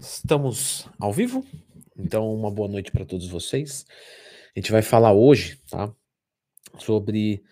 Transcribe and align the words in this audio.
Estamos 0.00 0.88
ao 0.98 1.12
vivo? 1.12 1.44
Então, 1.96 2.34
uma 2.34 2.50
boa 2.50 2.68
noite 2.68 2.90
para 2.90 3.04
todos 3.04 3.28
vocês. 3.28 3.86
A 4.54 4.58
gente 4.58 4.70
vai 4.70 4.82
falar 4.82 5.12
hoje, 5.12 5.58
tá? 5.70 5.94
Sobre 6.78 7.42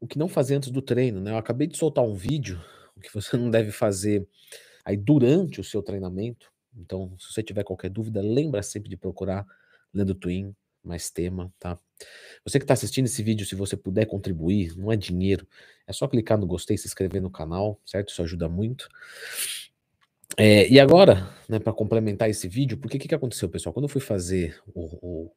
o 0.00 0.06
que 0.06 0.18
não 0.18 0.28
fazer 0.28 0.54
antes 0.54 0.70
do 0.70 0.80
treino, 0.80 1.20
né? 1.20 1.30
Eu 1.30 1.36
acabei 1.36 1.66
de 1.66 1.76
soltar 1.76 2.04
um 2.04 2.14
vídeo, 2.14 2.62
o 2.96 3.00
que 3.00 3.12
você 3.12 3.36
não 3.36 3.50
deve 3.50 3.70
fazer 3.70 4.26
aí 4.84 4.96
durante 4.96 5.60
o 5.60 5.64
seu 5.64 5.82
treinamento. 5.82 6.50
Então, 6.76 7.14
se 7.18 7.32
você 7.32 7.42
tiver 7.42 7.64
qualquer 7.64 7.90
dúvida, 7.90 8.22
lembra 8.22 8.62
sempre 8.62 8.88
de 8.88 8.96
procurar 8.96 9.46
Lendo 9.92 10.14
Twin, 10.14 10.54
mais 10.82 11.10
tema, 11.10 11.52
tá? 11.58 11.78
Você 12.44 12.58
que 12.58 12.64
está 12.64 12.74
assistindo 12.74 13.06
esse 13.06 13.22
vídeo, 13.22 13.44
se 13.44 13.54
você 13.54 13.76
puder 13.76 14.06
contribuir, 14.06 14.76
não 14.76 14.90
é 14.90 14.96
dinheiro, 14.96 15.46
é 15.86 15.92
só 15.92 16.08
clicar 16.08 16.38
no 16.38 16.46
gostei, 16.46 16.78
se 16.78 16.86
inscrever 16.86 17.20
no 17.20 17.30
canal, 17.30 17.78
certo? 17.84 18.08
Isso 18.08 18.22
ajuda 18.22 18.48
muito. 18.48 18.88
É, 20.42 20.66
e 20.70 20.80
agora, 20.80 21.28
né, 21.46 21.58
para 21.58 21.70
complementar 21.70 22.30
esse 22.30 22.48
vídeo, 22.48 22.78
porque 22.78 22.96
o 22.96 23.00
que, 23.00 23.08
que 23.08 23.14
aconteceu, 23.14 23.46
pessoal? 23.46 23.74
Quando 23.74 23.84
eu 23.84 23.90
fui 23.90 24.00
fazer 24.00 24.58
o, 24.74 25.26
o 25.26 25.32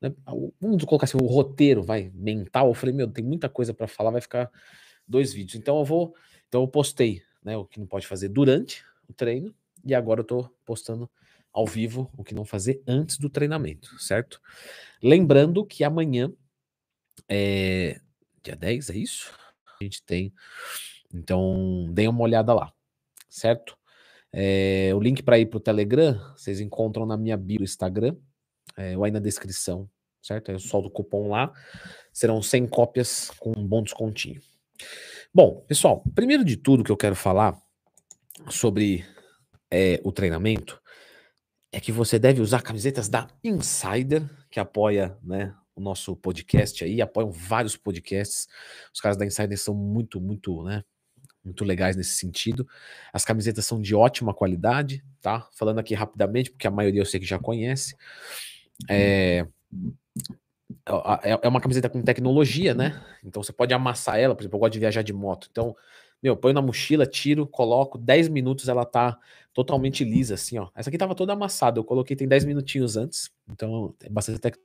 né, 0.00 0.14
vamos 0.60 0.84
colocar 0.84 1.06
assim, 1.06 1.18
o 1.20 1.26
roteiro, 1.26 1.82
vai, 1.82 2.12
mental, 2.14 2.68
eu 2.68 2.74
falei, 2.74 2.94
meu, 2.94 3.10
tem 3.10 3.24
muita 3.24 3.48
coisa 3.48 3.74
para 3.74 3.88
falar, 3.88 4.12
vai 4.12 4.20
ficar 4.20 4.48
dois 5.08 5.32
vídeos. 5.32 5.56
Então 5.56 5.76
eu 5.80 5.84
vou, 5.84 6.14
então 6.46 6.60
eu 6.60 6.68
postei, 6.68 7.20
né, 7.42 7.56
o 7.56 7.64
que 7.64 7.80
não 7.80 7.86
pode 7.88 8.06
fazer 8.06 8.28
durante 8.28 8.84
o 9.08 9.12
treino, 9.12 9.52
e 9.84 9.92
agora 9.92 10.20
eu 10.20 10.24
tô 10.24 10.48
postando 10.64 11.10
ao 11.52 11.66
vivo 11.66 12.08
o 12.16 12.22
que 12.22 12.32
não 12.32 12.44
fazer 12.44 12.80
antes 12.86 13.18
do 13.18 13.28
treinamento, 13.28 14.00
certo? 14.00 14.40
Lembrando 15.02 15.66
que 15.66 15.82
amanhã, 15.82 16.32
é, 17.28 18.00
dia 18.40 18.54
10, 18.54 18.90
é 18.90 18.96
isso? 18.98 19.34
A 19.80 19.82
gente 19.82 20.00
tem, 20.04 20.32
então, 21.12 21.88
deem 21.90 22.06
uma 22.06 22.22
olhada 22.22 22.54
lá, 22.54 22.72
certo? 23.28 23.77
É, 24.32 24.92
o 24.94 25.00
link 25.00 25.22
para 25.22 25.38
ir 25.38 25.46
para 25.46 25.56
o 25.56 25.60
Telegram, 25.60 26.18
vocês 26.36 26.60
encontram 26.60 27.06
na 27.06 27.16
minha 27.16 27.36
bio 27.36 27.58
do 27.58 27.64
Instagram, 27.64 28.16
é, 28.76 28.96
ou 28.96 29.04
aí 29.04 29.10
na 29.10 29.18
descrição, 29.18 29.88
certo? 30.22 30.50
Eu 30.50 30.58
solto 30.58 30.86
o 30.86 30.90
cupom 30.90 31.28
lá, 31.28 31.52
serão 32.12 32.42
100 32.42 32.66
cópias 32.68 33.30
com 33.38 33.52
um 33.56 33.66
bom 33.66 33.82
descontinho. 33.82 34.40
Bom, 35.32 35.64
pessoal, 35.66 36.02
primeiro 36.14 36.44
de 36.44 36.56
tudo 36.56 36.84
que 36.84 36.92
eu 36.92 36.96
quero 36.96 37.14
falar 37.14 37.58
sobre 38.50 39.04
é, 39.70 40.00
o 40.04 40.12
treinamento 40.12 40.80
é 41.72 41.80
que 41.80 41.92
você 41.92 42.18
deve 42.18 42.40
usar 42.40 42.62
camisetas 42.62 43.08
da 43.08 43.28
Insider, 43.44 44.28
que 44.50 44.58
apoia 44.58 45.18
né, 45.22 45.54
o 45.74 45.80
nosso 45.80 46.16
podcast 46.16 46.82
aí, 46.82 47.00
apoiam 47.02 47.30
vários 47.30 47.76
podcasts. 47.76 48.48
Os 48.92 49.00
caras 49.00 49.16
da 49.16 49.26
Insider 49.26 49.58
são 49.58 49.74
muito, 49.74 50.20
muito, 50.20 50.62
né, 50.64 50.82
muito 51.44 51.64
legais 51.64 51.96
nesse 51.96 52.12
sentido. 52.12 52.66
As 53.12 53.24
camisetas 53.24 53.64
são 53.64 53.80
de 53.80 53.94
ótima 53.94 54.34
qualidade, 54.34 55.04
tá? 55.20 55.48
Falando 55.52 55.78
aqui 55.78 55.94
rapidamente, 55.94 56.50
porque 56.50 56.66
a 56.66 56.70
maioria 56.70 57.00
eu 57.00 57.06
sei 57.06 57.20
que 57.20 57.26
já 57.26 57.38
conhece. 57.38 57.96
É, 58.88 59.46
é, 61.22 61.38
é 61.42 61.48
uma 61.48 61.60
camiseta 61.60 61.88
com 61.88 62.02
tecnologia, 62.02 62.74
né? 62.74 63.02
Então 63.24 63.42
você 63.42 63.52
pode 63.52 63.72
amassar 63.74 64.18
ela, 64.18 64.34
por 64.34 64.42
exemplo, 64.42 64.56
eu 64.56 64.60
gosto 64.60 64.72
de 64.72 64.78
viajar 64.78 65.02
de 65.02 65.12
moto. 65.12 65.48
Então, 65.50 65.74
meu, 66.22 66.36
põe 66.36 66.52
na 66.52 66.62
mochila, 66.62 67.06
tiro, 67.06 67.46
coloco, 67.46 67.96
10 67.96 68.28
minutos 68.28 68.68
ela 68.68 68.84
tá 68.84 69.16
totalmente 69.52 70.04
lisa, 70.04 70.34
assim, 70.34 70.58
ó. 70.58 70.68
Essa 70.74 70.90
aqui 70.90 70.98
tava 70.98 71.14
toda 71.14 71.32
amassada, 71.32 71.78
eu 71.78 71.84
coloquei 71.84 72.16
tem 72.16 72.28
10 72.28 72.44
minutinhos 72.44 72.96
antes, 72.96 73.30
então 73.48 73.94
é 74.02 74.08
bastante 74.08 74.40
tec... 74.40 74.56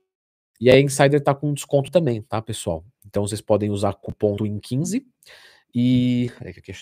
E 0.60 0.70
a 0.70 0.80
Insider 0.80 1.20
tá 1.20 1.34
com 1.34 1.52
desconto 1.52 1.90
também, 1.90 2.22
tá, 2.22 2.40
pessoal? 2.40 2.84
Então 3.04 3.26
vocês 3.26 3.40
podem 3.40 3.70
usar 3.70 3.92
cupom 3.94 4.36
TWIN15 4.36 5.04
e. 5.74 6.30
Que. 6.62 6.72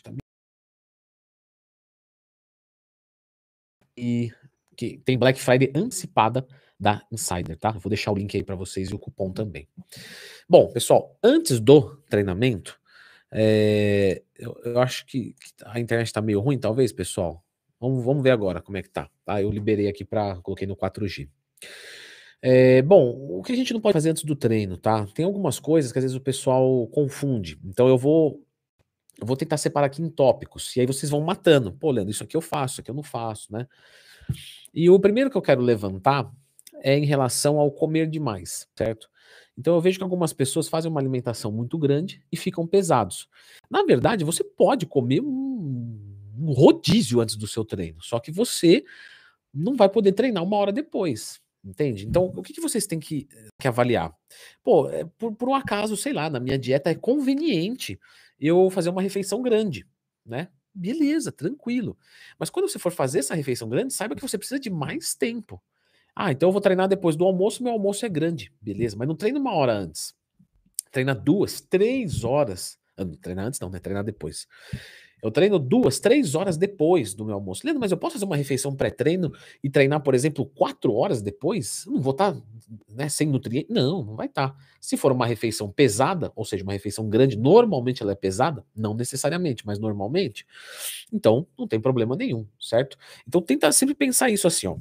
E 3.97 4.33
que 4.77 4.99
tem 4.99 5.19
Black 5.19 5.41
Friday 5.41 5.71
antecipada 5.75 6.47
da 6.79 7.07
Insider, 7.13 7.57
tá? 7.57 7.71
vou 7.71 7.89
deixar 7.89 8.11
o 8.11 8.17
link 8.17 8.37
aí 8.37 8.43
para 8.43 8.57
vocês 8.57 8.91
e 8.91 8.95
o 8.95 8.99
cupom 8.99 9.31
também. 9.31 9.69
Bom, 10.49 10.73
pessoal, 10.73 11.17
antes 11.23 11.61
do 11.61 11.97
treinamento, 12.09 12.81
é, 13.31 14.23
eu, 14.37 14.61
eu, 14.65 14.81
acho 14.81 15.07
que, 15.07 15.35
que, 15.35 15.53
a 15.65 15.79
internet 15.79 16.09
está 16.09 16.21
meio 16.21 16.41
ruim, 16.41 16.59
talvez, 16.59 16.93
pessoal. 16.93 17.45
Vamos, 17.79 18.05
vamos 18.05 18.23
ver 18.23 18.31
agora 18.31 18.61
como 18.61 18.77
é 18.77 18.83
que 18.83 18.91
tá. 18.91 19.09
tá? 19.25 19.41
Eu 19.41 19.51
liberei 19.51 19.89
aqui 19.89 20.05
para 20.05 20.37
coloquei 20.41 20.67
no 20.67 20.77
4G. 20.77 21.29
É, 22.41 22.83
bom, 22.83 23.11
o 23.39 23.43
que 23.43 23.53
a 23.53 23.57
gente 23.57 23.73
não 23.73 23.81
pode 23.81 23.93
fazer 23.93 24.11
antes 24.11 24.25
do 24.25 24.35
treino, 24.35 24.77
tá? 24.77 25.07
Tem 25.15 25.25
algumas 25.25 25.61
coisas 25.61 25.93
que 25.93 25.99
às 25.99 26.05
vezes 26.05 26.17
o 26.17 26.21
pessoal 26.21 26.89
confunde. 26.89 27.61
Então 27.65 27.87
eu 27.87 27.97
vou 27.97 28.45
eu 29.21 29.27
vou 29.27 29.37
tentar 29.37 29.57
separar 29.57 29.87
aqui 29.87 30.03
em 30.03 30.09
tópicos, 30.09 30.75
e 30.77 30.81
aí 30.81 30.87
vocês 30.87 31.11
vão 31.11 31.21
matando. 31.21 31.73
Pô, 31.73 31.91
Leandro, 31.91 32.11
isso 32.11 32.25
aqui 32.25 32.37
eu 32.37 32.41
faço, 32.41 32.75
isso 32.75 32.81
aqui 32.81 32.91
eu 32.91 32.95
não 32.95 33.03
faço, 33.03 33.53
né? 33.53 33.67
E 34.73 34.89
o 34.89 34.99
primeiro 34.99 35.31
que 35.31 35.37
eu 35.37 35.43
quero 35.43 35.61
levantar 35.61 36.31
é 36.83 36.97
em 36.97 37.05
relação 37.05 37.59
ao 37.59 37.71
comer 37.71 38.09
demais, 38.09 38.67
certo? 38.77 39.09
Então 39.57 39.75
eu 39.75 39.81
vejo 39.81 39.99
que 39.99 40.05
algumas 40.05 40.33
pessoas 40.33 40.69
fazem 40.69 40.91
uma 40.91 41.01
alimentação 41.01 41.53
muito 41.53 41.79
grande 41.79 42.23
e 42.33 42.37
ficam 42.37 42.67
pesados. 42.67 43.29
Na 43.71 43.85
verdade, 43.85 44.25
você 44.25 44.43
pode 44.43 44.87
comer 44.87 45.21
um, 45.21 46.53
rodízio 46.55 47.21
antes 47.21 47.37
do 47.37 47.47
seu 47.47 47.65
treino, 47.65 48.03
só 48.03 48.19
que 48.19 48.33
você 48.33 48.85
não 49.53 49.75
vai 49.75 49.89
poder 49.89 50.13
treinar 50.13 50.43
uma 50.43 50.57
hora 50.57 50.73
depois. 50.73 51.41
Entende? 51.65 52.09
Então, 52.09 52.25
o 52.25 52.43
que, 52.43 52.53
que 52.53 52.61
vocês 52.61 52.89
têm 52.89 52.99
que, 52.99 53.29
que 53.61 53.69
avaliar? 53.69 54.13
Pô, 54.65 54.91
é, 54.91 55.05
por, 55.17 55.33
por 55.33 55.49
um 55.49 55.55
acaso, 55.55 55.97
sei 55.97 56.13
lá, 56.13 56.29
na 56.29 56.41
minha 56.41 56.59
dieta 56.59 56.91
é 56.91 56.95
conveniente 56.95 58.01
eu 58.49 58.69
fazer 58.71 58.91
uma 58.91 59.03
refeição 59.03 59.43
grande, 59.43 59.87
né? 60.25 60.49
Beleza, 60.75 61.31
tranquilo. 61.31 61.97
Mas 62.39 62.51
quando 62.51 62.69
você 62.69 62.79
for 62.79 62.93
fazer 62.93 63.19
essa 63.21 63.35
refeição 63.35 63.69
grande, 63.69 63.93
saiba 63.93 64.15
que 64.15 64.23
você 64.23 64.39
precisa 64.39 64.59
de 64.59 64.71
mais 64.71 65.15
tempo. 65.15 65.63
Ah, 66.15 66.33
então 66.33 66.49
eu 66.49 66.53
vou 66.53 66.61
treinar 66.61 66.89
depois 66.89 67.17
do 67.17 67.25
almoço, 67.25 67.63
meu 67.63 67.73
almoço 67.73 68.05
é 68.05 68.09
grande. 68.09 68.53
Beleza, 68.61 68.97
mas 68.97 69.09
não 69.09 69.17
treina 69.17 69.39
uma 69.39 69.55
hora 69.55 69.73
antes. 69.73 70.15
Treina 70.91 71.15
duas, 71.15 71.61
três 71.61 72.25
horas. 72.25 72.79
Ah, 72.97 73.05
treinar 73.21 73.47
antes 73.47 73.61
não, 73.61 73.71
né? 73.71 73.79
Treinar 73.79 74.05
depois. 74.05 74.47
Eu 75.23 75.31
treino 75.31 75.57
duas, 75.57 76.01
três 76.01 76.35
horas 76.35 76.57
depois 76.57 77.15
do 77.15 77.25
meu 77.25 77.37
almoço. 77.37 77.63
Leandro, 77.65 77.81
mas 77.81 77.93
eu 77.93 77.97
posso 77.97 78.15
fazer 78.15 78.25
uma 78.25 78.37
refeição 78.37 78.75
pré-treino 78.75 79.33
e 79.63 79.71
treinar, 79.71 80.03
por 80.03 80.17
exemplo, 80.17 80.45
quatro 80.45 80.93
horas 80.95 81.23
depois? 81.23 81.87
Eu 81.87 81.93
não 81.93 82.01
vou 82.01 82.11
estar 82.11 82.33
tá, 82.33 82.43
né, 82.89 83.09
sem 83.09 83.29
nutriente? 83.29 83.71
Não, 83.71 84.03
não 84.03 84.17
vai 84.17 84.27
estar. 84.27 84.49
Tá. 84.49 84.57
Se 84.81 84.97
for 84.97 85.13
uma 85.13 85.25
refeição 85.25 85.71
pesada, 85.71 86.33
ou 86.35 86.45
seja, 86.45 86.65
uma 86.65 86.73
refeição 86.73 87.09
grande, 87.09 87.39
normalmente 87.39 88.03
ela 88.03 88.11
é 88.11 88.17
pesada? 88.17 88.65
Não 88.75 88.95
necessariamente, 88.95 89.65
mas 89.65 89.79
normalmente. 89.79 90.45
Então, 91.13 91.47
não 91.57 91.69
tem 91.69 91.81
problema 91.81 92.17
nenhum, 92.17 92.45
certo? 92.59 92.99
Então, 93.27 93.41
tenta 93.41 93.71
sempre 93.71 93.95
pensar 93.95 94.29
isso 94.29 94.49
assim, 94.49 94.67
ó. 94.67 94.77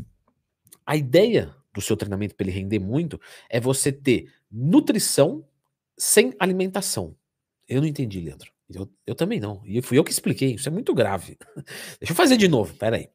A 0.84 0.96
ideia 0.96 1.56
do 1.72 1.81
seu 1.81 1.96
treinamento 1.96 2.35
para 2.35 2.47
ele 2.47 2.58
render 2.58 2.79
muito 2.79 3.22
é 3.47 3.59
você 3.59 3.91
ter 3.91 4.31
nutrição 4.52 5.46
sem 5.96 6.34
alimentação. 6.40 7.16
Eu 7.69 7.79
não 7.79 7.88
entendi, 7.88 8.19
Leandro. 8.19 8.52
Eu, 8.73 8.91
eu 9.05 9.15
também 9.15 9.39
não. 9.39 9.61
E 9.65 9.81
fui 9.81 9.97
eu 9.97 10.03
que 10.03 10.11
expliquei. 10.11 10.55
Isso 10.55 10.69
é 10.69 10.71
muito 10.71 10.93
grave. 10.93 11.37
Deixa 11.99 12.11
eu 12.11 12.15
fazer 12.15 12.37
de 12.37 12.47
novo. 12.47 12.73
Pera 12.75 12.97
aí. 12.97 13.09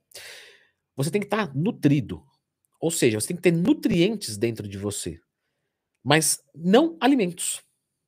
Você 0.96 1.10
tem 1.10 1.20
que 1.20 1.26
estar 1.26 1.48
tá 1.48 1.52
nutrido. 1.54 2.22
Ou 2.80 2.90
seja, 2.90 3.20
você 3.20 3.28
tem 3.28 3.36
que 3.36 3.42
ter 3.42 3.52
nutrientes 3.52 4.36
dentro 4.36 4.68
de 4.68 4.78
você. 4.78 5.18
Mas 6.04 6.42
não 6.54 6.96
alimentos. 7.00 7.62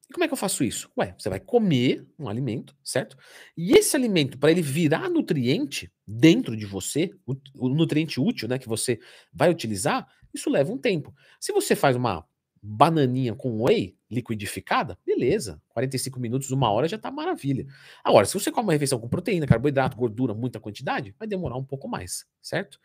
E 0.08 0.12
como 0.12 0.24
é 0.24 0.28
que 0.28 0.32
eu 0.32 0.38
faço 0.38 0.64
isso? 0.64 0.90
Ué, 0.96 1.14
você 1.18 1.28
vai 1.28 1.38
comer 1.38 2.06
um 2.18 2.28
alimento, 2.28 2.74
certo? 2.82 3.16
E 3.56 3.72
esse 3.72 3.94
alimento, 3.94 4.38
para 4.38 4.50
ele 4.50 4.62
virar 4.62 5.10
nutriente 5.10 5.92
dentro 6.06 6.56
de 6.56 6.64
você, 6.64 7.10
o, 7.26 7.34
o 7.54 7.68
nutriente 7.68 8.18
útil, 8.18 8.48
né, 8.48 8.58
que 8.58 8.68
você 8.68 8.98
vai 9.32 9.50
utilizar, 9.50 10.08
isso 10.32 10.48
leva 10.48 10.72
um 10.72 10.78
tempo. 10.78 11.14
Se 11.38 11.52
você 11.52 11.76
faz 11.76 11.94
uma 11.94 12.26
bananinha 12.62 13.34
com 13.34 13.62
whey 13.62 13.96
liquidificada, 14.10 14.98
beleza. 15.04 15.60
45 15.68 16.18
minutos, 16.18 16.50
uma 16.50 16.70
hora 16.70 16.88
já 16.88 16.98
tá 16.98 17.10
maravilha. 17.10 17.66
Agora, 18.02 18.26
se 18.26 18.34
você 18.34 18.50
come 18.50 18.66
uma 18.66 18.72
refeição 18.72 18.98
com 18.98 19.08
proteína, 19.08 19.46
carboidrato, 19.46 19.96
gordura, 19.96 20.34
muita 20.34 20.58
quantidade, 20.58 21.14
vai 21.18 21.28
demorar 21.28 21.56
um 21.56 21.64
pouco 21.64 21.88
mais, 21.88 22.26
certo? 22.40 22.80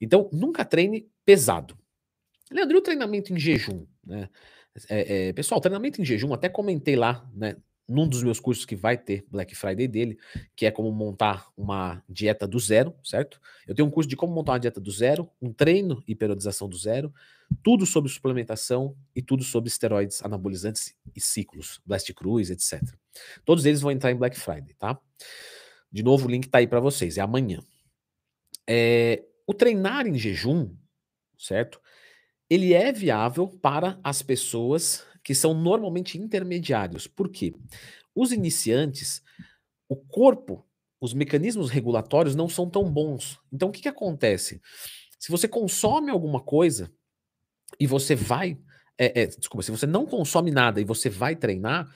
Então, 0.00 0.28
nunca 0.32 0.64
treine 0.64 1.08
pesado. 1.24 1.76
Leandro, 2.50 2.76
e 2.76 2.78
o 2.78 2.82
treinamento 2.82 3.32
em 3.32 3.38
jejum? 3.38 3.86
Né? 4.04 4.28
É, 4.88 5.28
é, 5.28 5.32
pessoal, 5.32 5.60
treinamento 5.60 6.00
em 6.00 6.04
jejum, 6.04 6.32
até 6.32 6.48
comentei 6.48 6.96
lá, 6.96 7.28
né? 7.34 7.56
num 7.90 8.08
dos 8.08 8.22
meus 8.22 8.38
cursos 8.38 8.64
que 8.64 8.76
vai 8.76 8.96
ter 8.96 9.26
Black 9.28 9.54
Friday 9.54 9.88
dele, 9.88 10.16
que 10.54 10.64
é 10.64 10.70
como 10.70 10.92
montar 10.92 11.48
uma 11.56 12.02
dieta 12.08 12.46
do 12.46 12.58
zero, 12.60 12.94
certo? 13.02 13.40
Eu 13.66 13.74
tenho 13.74 13.88
um 13.88 13.90
curso 13.90 14.08
de 14.08 14.14
como 14.14 14.32
montar 14.32 14.52
uma 14.52 14.60
dieta 14.60 14.80
do 14.80 14.92
zero, 14.92 15.28
um 15.42 15.52
treino 15.52 16.00
e 16.06 16.14
periodização 16.14 16.68
do 16.68 16.78
zero, 16.78 17.12
tudo 17.62 17.84
sobre 17.86 18.10
suplementação 18.10 18.96
e 19.14 19.22
tudo 19.22 19.42
sobre 19.42 19.68
esteroides 19.68 20.24
anabolizantes 20.24 20.94
e 21.14 21.20
ciclos, 21.20 21.80
Blast 21.84 22.12
Cruz, 22.14 22.50
etc. 22.50 22.82
Todos 23.44 23.64
eles 23.66 23.80
vão 23.80 23.90
entrar 23.90 24.10
em 24.10 24.16
Black 24.16 24.38
Friday, 24.38 24.74
tá? 24.74 24.98
De 25.90 26.02
novo, 26.02 26.26
o 26.26 26.30
link 26.30 26.48
tá 26.48 26.58
aí 26.58 26.66
para 26.66 26.80
vocês, 26.80 27.18
é 27.18 27.20
amanhã. 27.20 27.62
É, 28.68 29.24
o 29.46 29.52
treinar 29.52 30.06
em 30.06 30.14
jejum, 30.14 30.74
certo? 31.38 31.80
Ele 32.48 32.72
é 32.72 32.92
viável 32.92 33.48
para 33.48 33.98
as 34.02 34.22
pessoas 34.22 35.04
que 35.22 35.34
são 35.34 35.54
normalmente 35.54 36.18
intermediários. 36.18 37.06
Por 37.06 37.28
quê? 37.28 37.54
Os 38.14 38.32
iniciantes, 38.32 39.22
o 39.88 39.96
corpo 39.96 40.64
os 41.00 41.14
mecanismos 41.14 41.70
regulatórios 41.70 42.36
não 42.36 42.48
são 42.48 42.68
tão 42.68 42.84
bons. 42.84 43.40
Então, 43.50 43.70
o 43.70 43.72
que, 43.72 43.80
que 43.80 43.88
acontece? 43.88 44.60
Se 45.18 45.30
você 45.30 45.48
consome 45.48 46.10
alguma 46.10 46.40
coisa 46.40 46.92
e 47.78 47.86
você 47.86 48.14
vai. 48.14 48.58
É, 48.98 49.22
é, 49.22 49.26
desculpa, 49.26 49.62
se 49.62 49.70
você 49.70 49.86
não 49.86 50.04
consome 50.04 50.50
nada 50.50 50.80
e 50.80 50.84
você 50.84 51.08
vai 51.08 51.34
treinar, 51.34 51.92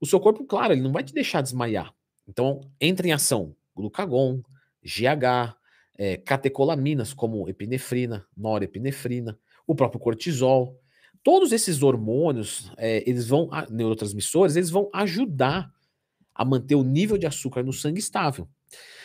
o 0.00 0.06
seu 0.06 0.20
corpo, 0.20 0.44
claro, 0.44 0.72
ele 0.72 0.82
não 0.82 0.92
vai 0.92 1.02
te 1.02 1.12
deixar 1.12 1.40
desmaiar. 1.40 1.92
Então, 2.28 2.60
entra 2.80 3.06
em 3.06 3.12
ação 3.12 3.54
glucagon, 3.74 4.40
GH, 4.82 5.56
é, 5.96 6.16
catecolaminas 6.16 7.12
como 7.12 7.48
epinefrina, 7.48 8.26
norepinefrina, 8.36 9.38
o 9.66 9.74
próprio 9.74 10.00
cortisol. 10.00 10.78
Todos 11.22 11.52
esses 11.52 11.82
hormônios, 11.82 12.70
é, 12.76 13.08
eles 13.08 13.28
vão, 13.28 13.48
neurotransmissores, 13.70 14.56
eles 14.56 14.70
vão 14.70 14.90
ajudar 14.92 15.72
a 16.34 16.44
manter 16.44 16.74
o 16.74 16.82
nível 16.82 17.16
de 17.16 17.26
açúcar 17.26 17.62
no 17.62 17.72
sangue 17.72 17.98
estável. 17.98 18.48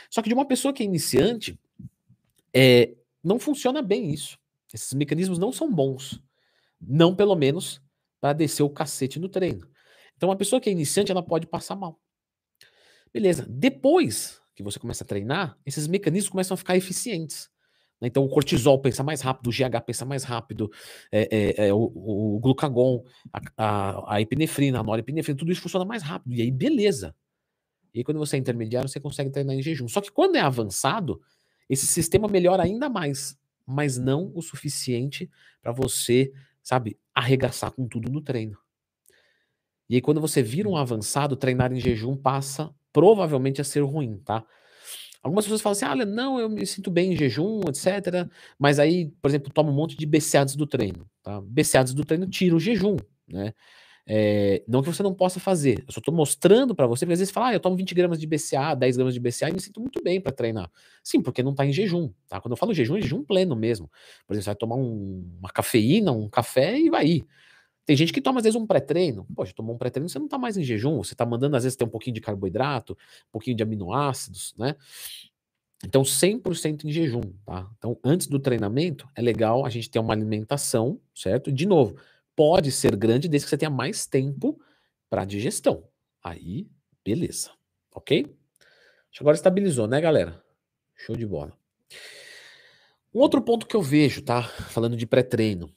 Só 0.09 0.21
que 0.21 0.29
de 0.29 0.33
uma 0.33 0.47
pessoa 0.47 0.73
que 0.73 0.83
é 0.83 0.85
iniciante, 0.85 1.59
é, 2.53 2.93
não 3.23 3.39
funciona 3.39 3.81
bem 3.81 4.11
isso. 4.11 4.37
Esses 4.73 4.93
mecanismos 4.93 5.37
não 5.37 5.51
são 5.51 5.73
bons. 5.73 6.21
Não, 6.79 7.15
pelo 7.15 7.35
menos, 7.35 7.81
para 8.21 8.33
descer 8.33 8.63
o 8.63 8.69
cacete 8.69 9.19
no 9.19 9.29
treino. 9.29 9.67
Então, 10.15 10.29
uma 10.29 10.35
pessoa 10.35 10.59
que 10.59 10.69
é 10.69 10.71
iniciante, 10.71 11.11
ela 11.11 11.23
pode 11.23 11.47
passar 11.47 11.75
mal. 11.75 11.99
Beleza. 13.13 13.45
Depois 13.49 14.39
que 14.55 14.61
você 14.61 14.77
começa 14.77 15.03
a 15.03 15.07
treinar, 15.07 15.57
esses 15.65 15.87
mecanismos 15.87 16.29
começam 16.29 16.53
a 16.53 16.57
ficar 16.57 16.75
eficientes. 16.75 17.49
Né? 18.01 18.07
Então, 18.07 18.23
o 18.23 18.29
cortisol 18.29 18.79
pensa 18.81 19.03
mais 19.03 19.21
rápido, 19.21 19.47
o 19.47 19.51
GH 19.51 19.81
pensa 19.85 20.05
mais 20.05 20.23
rápido, 20.23 20.69
é, 21.11 21.27
é, 21.31 21.67
é, 21.67 21.73
o, 21.73 21.91
o, 21.95 22.39
glucagon, 22.41 23.03
a, 23.31 23.39
a, 23.57 24.15
a, 24.15 24.21
epinefrina, 24.21 24.79
a 24.79 24.83
norepinefrina, 24.83 25.37
tudo 25.37 25.51
isso 25.51 25.61
funciona 25.61 25.85
mais 25.85 26.03
rápido. 26.03 26.35
E 26.35 26.41
aí, 26.41 26.51
beleza. 26.51 27.15
E 27.93 27.99
aí, 27.99 28.03
quando 28.03 28.17
você 28.17 28.35
é 28.35 28.39
intermediário, 28.39 28.89
você 28.89 28.99
consegue 28.99 29.29
treinar 29.29 29.55
em 29.55 29.61
jejum. 29.61 29.87
Só 29.87 30.01
que 30.01 30.11
quando 30.11 30.35
é 30.35 30.41
avançado, 30.41 31.21
esse 31.69 31.87
sistema 31.87 32.27
melhora 32.27 32.63
ainda 32.63 32.89
mais, 32.89 33.38
mas 33.69 33.97
não 33.97 34.31
o 34.35 34.41
suficiente 34.41 35.29
para 35.61 35.71
você, 35.71 36.31
sabe, 36.61 36.97
arregaçar 37.13 37.71
com 37.71 37.87
tudo 37.87 38.11
no 38.11 38.21
treino. 38.21 38.57
E 39.89 39.95
aí, 39.95 40.01
quando 40.01 40.21
você 40.21 40.43
vira 40.43 40.69
um 40.69 40.77
avançado, 40.77 41.35
treinar 41.35 41.71
em 41.73 41.79
jejum 41.79 42.15
passa 42.15 42.73
provavelmente 42.93 43.61
a 43.61 43.63
ser 43.63 43.81
ruim, 43.81 44.17
tá? 44.19 44.45
Algumas 45.21 45.45
pessoas 45.45 45.61
falam 45.61 45.73
assim: 45.73 45.85
ah, 45.85 46.05
não, 46.05 46.39
eu 46.39 46.49
me 46.49 46.65
sinto 46.65 46.89
bem 46.89 47.13
em 47.13 47.17
jejum, 47.17 47.61
etc. 47.67 48.29
Mas 48.57 48.79
aí, 48.79 49.11
por 49.21 49.29
exemplo, 49.29 49.51
toma 49.51 49.69
um 49.71 49.75
monte 49.75 49.97
de 49.97 50.05
BCA 50.05 50.45
do 50.45 50.65
treino. 50.65 51.09
Tá? 51.21 51.41
BCA 51.41 51.83
do 51.83 52.05
treino 52.05 52.27
tira 52.27 52.55
o 52.55 52.59
jejum, 52.59 52.95
né? 53.27 53.53
É, 54.11 54.63
não 54.67 54.81
que 54.81 54.91
você 54.91 55.03
não 55.03 55.13
possa 55.13 55.39
fazer, 55.39 55.83
eu 55.87 55.93
só 55.93 55.99
estou 55.99 56.11
mostrando 56.11 56.73
para 56.73 56.87
você, 56.87 57.05
porque 57.05 57.13
às 57.13 57.19
vezes 57.19 57.31
fala, 57.31 57.49
ah, 57.49 57.53
eu 57.53 57.59
tomo 57.59 57.75
20 57.75 57.93
gramas 57.93 58.19
de 58.19 58.25
BCA, 58.25 58.73
10 58.73 58.97
gramas 58.97 59.13
de 59.13 59.19
BCA 59.19 59.49
e 59.49 59.53
me 59.53 59.59
sinto 59.61 59.79
muito 59.79 60.01
bem 60.03 60.19
para 60.19 60.31
treinar. 60.31 60.71
Sim, 61.03 61.21
porque 61.21 61.43
não 61.43 61.51
está 61.51 61.63
em 61.63 61.71
jejum, 61.71 62.11
tá? 62.27 62.41
Quando 62.41 62.53
eu 62.53 62.57
falo 62.57 62.73
jejum, 62.73 62.97
é 62.97 63.01
jejum 63.01 63.23
pleno 63.23 63.55
mesmo. 63.55 63.87
Por 64.25 64.33
exemplo, 64.33 64.43
você 64.45 64.49
vai 64.49 64.55
tomar 64.55 64.77
um, 64.77 65.37
uma 65.37 65.49
cafeína, 65.49 66.11
um 66.11 66.27
café 66.27 66.79
e 66.79 66.89
vai 66.89 67.05
ir. 67.05 67.25
Tem 67.85 67.95
gente 67.95 68.11
que 68.11 68.19
toma 68.19 68.39
às 68.39 68.43
vezes 68.43 68.59
um 68.59 68.65
pré-treino. 68.65 69.27
Poxa, 69.35 69.53
tomou 69.55 69.75
um 69.75 69.77
pré-treino, 69.77 70.09
você 70.09 70.17
não 70.17 70.25
está 70.25 70.39
mais 70.39 70.57
em 70.57 70.63
jejum, 70.63 70.97
você 70.97 71.13
está 71.13 71.25
mandando 71.25 71.55
às 71.55 71.63
vezes 71.63 71.75
ter 71.75 71.83
um 71.83 71.89
pouquinho 71.89 72.15
de 72.15 72.21
carboidrato, 72.21 72.93
um 72.93 73.31
pouquinho 73.31 73.55
de 73.57 73.61
aminoácidos, 73.61 74.55
né? 74.57 74.75
Então, 75.85 76.03
100% 76.03 76.83
em 76.83 76.91
jejum, 76.91 77.21
tá? 77.45 77.69
Então, 77.77 77.97
antes 78.03 78.25
do 78.25 78.39
treinamento, 78.39 79.07
é 79.15 79.21
legal 79.21 79.65
a 79.65 79.69
gente 79.69 79.89
ter 79.89 79.99
uma 79.99 80.13
alimentação, 80.13 80.99
certo? 81.15 81.51
De 81.51 81.65
novo, 81.65 81.95
pode 82.39 82.71
ser 82.71 82.95
grande 82.95 83.27
desde 83.27 83.45
que 83.45 83.49
você 83.49 83.57
tenha 83.57 83.69
mais 83.69 84.05
tempo 84.05 84.57
para 85.09 85.25
digestão. 85.25 85.83
Aí, 86.23 86.69
beleza. 87.03 87.51
Ok? 87.93 88.33
Agora 89.19 89.35
estabilizou, 89.35 89.89
né, 89.89 89.99
galera? 89.99 90.41
Show 90.95 91.17
de 91.17 91.25
bola. 91.25 91.51
Um 93.13 93.19
outro 93.19 93.41
ponto 93.41 93.67
que 93.67 93.75
eu 93.75 93.81
vejo, 93.81 94.21
tá? 94.21 94.43
Falando 94.43 94.95
de 94.95 95.05
pré-treino. 95.05 95.69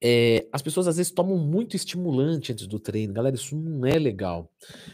É, 0.00 0.46
as 0.52 0.62
pessoas 0.62 0.86
às 0.86 0.96
vezes 0.96 1.10
tomam 1.10 1.36
muito 1.36 1.74
estimulante 1.74 2.52
antes 2.52 2.68
do 2.68 2.78
treino. 2.78 3.12
Galera, 3.12 3.34
isso 3.34 3.56
não 3.56 3.84
é 3.84 3.98
legal. 3.98 4.48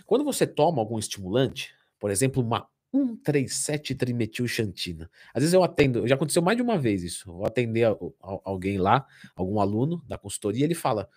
Quando 0.06 0.24
você 0.24 0.46
toma 0.46 0.80
algum 0.80 0.98
estimulante, 0.98 1.74
por 2.00 2.10
exemplo, 2.10 2.42
uma 2.42 2.66
137 2.94 3.94
trimetilxantina. 3.96 5.10
Às 5.34 5.42
vezes 5.42 5.52
eu 5.52 5.64
atendo, 5.64 6.06
já 6.06 6.14
aconteceu 6.14 6.40
mais 6.40 6.56
de 6.56 6.62
uma 6.62 6.78
vez 6.78 7.02
isso. 7.02 7.28
Eu 7.28 7.44
atender 7.44 7.84
a, 7.84 7.90
a, 7.90 8.40
alguém 8.44 8.78
lá, 8.78 9.04
algum 9.34 9.58
aluno 9.58 10.02
da 10.06 10.16
consultoria, 10.16 10.64
ele 10.64 10.74
fala: 10.74 11.08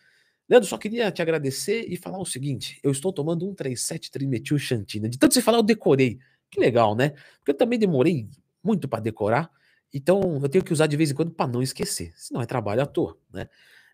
Leandro, 0.50 0.68
só 0.68 0.77
queria 0.77 1.12
te 1.12 1.21
agradecer 1.21 1.85
e 1.88 1.95
falar 1.95 2.18
o 2.18 2.25
seguinte: 2.25 2.79
eu 2.81 2.91
estou 2.91 3.13
tomando 3.13 3.45
137 3.45 4.09
trimetilxantina. 4.09 5.07
De 5.07 5.19
tanto 5.19 5.35
você 5.35 5.41
falar, 5.41 5.59
eu 5.59 5.63
decorei. 5.63 6.19
Que 6.50 6.59
legal, 6.59 6.95
né? 6.95 7.09
Porque 7.39 7.51
eu 7.51 7.57
também 7.57 7.77
demorei 7.77 8.27
muito 8.63 8.88
para 8.88 9.00
decorar, 9.00 9.51
então 9.94 10.39
eu 10.41 10.50
tenho 10.50 10.63
que 10.63 10.73
usar 10.73 10.88
de 10.88 10.97
vez 10.97 11.12
em 11.12 11.13
quando 11.13 11.31
para 11.31 11.47
não 11.47 11.62
esquecer, 11.62 12.12
senão 12.15 12.41
é 12.41 12.45
trabalho 12.45 12.81
à 12.81 12.85
toa, 12.85 13.18
né? 13.31 13.47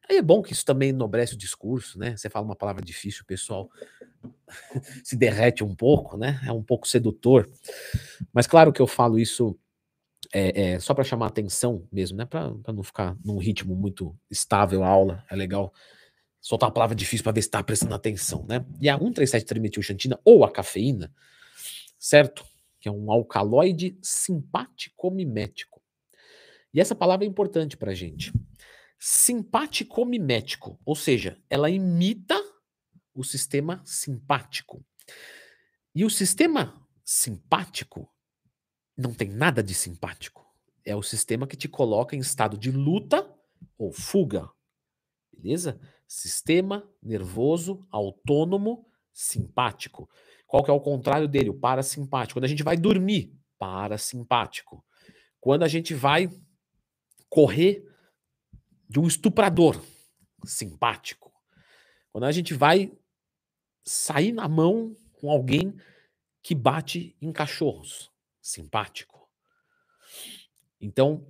Aí 0.09 0.17
é 0.17 0.21
bom 0.21 0.41
que 0.41 0.53
isso 0.53 0.65
também 0.65 0.89
enobrece 0.89 1.33
o 1.33 1.37
discurso, 1.37 1.97
né? 1.97 2.15
Você 2.15 2.29
fala 2.29 2.45
uma 2.45 2.55
palavra 2.55 2.83
difícil, 2.83 3.21
o 3.23 3.25
pessoal 3.25 3.69
se 5.03 5.15
derrete 5.15 5.63
um 5.63 5.73
pouco, 5.73 6.17
né? 6.17 6.41
É 6.45 6.51
um 6.51 6.63
pouco 6.63 6.87
sedutor. 6.87 7.49
Mas 8.33 8.45
claro 8.45 8.73
que 8.73 8.81
eu 8.81 8.87
falo 8.87 9.17
isso 9.17 9.57
é, 10.33 10.73
é 10.73 10.79
só 10.79 10.93
para 10.93 11.03
chamar 11.03 11.27
atenção 11.27 11.87
mesmo, 11.91 12.17
né? 12.17 12.25
Para 12.25 12.51
não 12.73 12.83
ficar 12.83 13.15
num 13.23 13.37
ritmo 13.37 13.75
muito 13.75 14.15
estável 14.29 14.83
a 14.83 14.87
aula. 14.87 15.23
É 15.29 15.35
legal 15.35 15.73
soltar 16.41 16.67
uma 16.67 16.73
palavra 16.73 16.95
difícil 16.95 17.23
para 17.23 17.31
ver 17.31 17.41
se 17.41 17.47
está 17.47 17.63
prestando 17.63 17.95
atenção, 17.95 18.45
né? 18.47 18.65
E 18.81 18.89
a 18.89 18.99
137-trimetilxantina 18.99 20.19
ou 20.25 20.43
a 20.43 20.51
cafeína, 20.51 21.13
certo? 21.97 22.45
Que 22.81 22.89
é 22.89 22.91
um 22.91 23.09
alcaloide 23.09 23.97
simpático-mimético. 24.01 25.81
E 26.73 26.81
essa 26.81 26.93
palavra 26.93 27.25
é 27.25 27.29
importante 27.29 27.77
para 27.77 27.91
a 27.91 27.95
gente 29.03 29.05
simpático-mimético, 29.05 30.79
ou 30.85 30.95
seja, 30.95 31.37
ela 31.49 31.69
imita 31.69 32.41
o 33.13 33.23
sistema 33.23 33.81
simpático. 33.85 34.83
E 35.93 36.05
o 36.05 36.09
sistema 36.09 36.81
simpático 37.03 38.09
não 38.97 39.13
tem 39.13 39.29
nada 39.29 39.61
de 39.61 39.73
simpático. 39.73 40.45
É 40.85 40.95
o 40.95 41.03
sistema 41.03 41.45
que 41.45 41.57
te 41.57 41.67
coloca 41.67 42.15
em 42.15 42.19
estado 42.19 42.57
de 42.57 42.71
luta 42.71 43.29
ou 43.77 43.91
fuga. 43.91 44.49
Beleza? 45.31 45.79
Sistema 46.07 46.89
nervoso 47.01 47.85
autônomo 47.91 48.87
simpático. 49.11 50.09
Qual 50.47 50.63
que 50.63 50.71
é 50.71 50.73
o 50.73 50.81
contrário 50.81 51.27
dele? 51.27 51.49
O 51.49 51.59
parasimpático. 51.59 52.39
Quando 52.39 52.45
a 52.45 52.49
gente 52.49 52.63
vai 52.63 52.77
dormir, 52.77 53.37
parasimpático. 53.57 54.83
Quando 55.39 55.63
a 55.63 55.67
gente 55.67 55.93
vai 55.93 56.29
correr, 57.29 57.92
de 58.93 58.99
um 58.99 59.07
estuprador 59.07 59.83
simpático. 60.45 61.33
Quando 62.11 62.25
a 62.25 62.31
gente 62.31 62.53
vai 62.53 62.91
sair 63.83 64.31
na 64.31 64.47
mão 64.47 64.95
com 65.13 65.31
alguém 65.31 65.73
que 66.43 66.53
bate 66.53 67.17
em 67.19 67.31
cachorros, 67.31 68.11
simpático. 68.39 69.27
Então, 70.79 71.25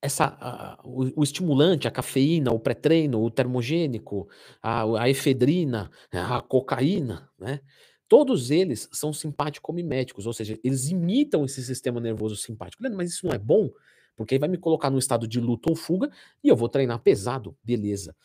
essa, 0.00 0.78
o, 0.84 1.20
o, 1.20 1.24
estimulante, 1.24 1.88
a 1.88 1.90
cafeína, 1.90 2.52
o 2.52 2.60
pré-treino, 2.60 3.20
o 3.20 3.28
termogênico, 3.28 4.28
a, 4.62 5.02
a, 5.02 5.10
efedrina, 5.10 5.90
a 6.12 6.40
cocaína, 6.40 7.28
né? 7.36 7.60
Todos 8.08 8.52
eles 8.52 8.88
são 8.92 9.12
simpático-miméticos, 9.12 10.24
ou 10.24 10.32
seja, 10.32 10.56
eles 10.62 10.88
imitam 10.88 11.44
esse 11.44 11.64
sistema 11.64 11.98
nervoso 11.98 12.36
simpático. 12.36 12.80
Mas 12.94 13.10
isso 13.10 13.26
não 13.26 13.34
é 13.34 13.38
bom? 13.38 13.68
Porque 14.16 14.34
aí 14.34 14.38
vai 14.38 14.48
me 14.48 14.56
colocar 14.56 14.90
num 14.90 14.98
estado 14.98 15.28
de 15.28 15.38
luta 15.38 15.70
ou 15.70 15.76
fuga 15.76 16.10
e 16.42 16.48
eu 16.48 16.56
vou 16.56 16.68
treinar 16.68 16.98
pesado, 17.00 17.56
beleza. 17.62 18.16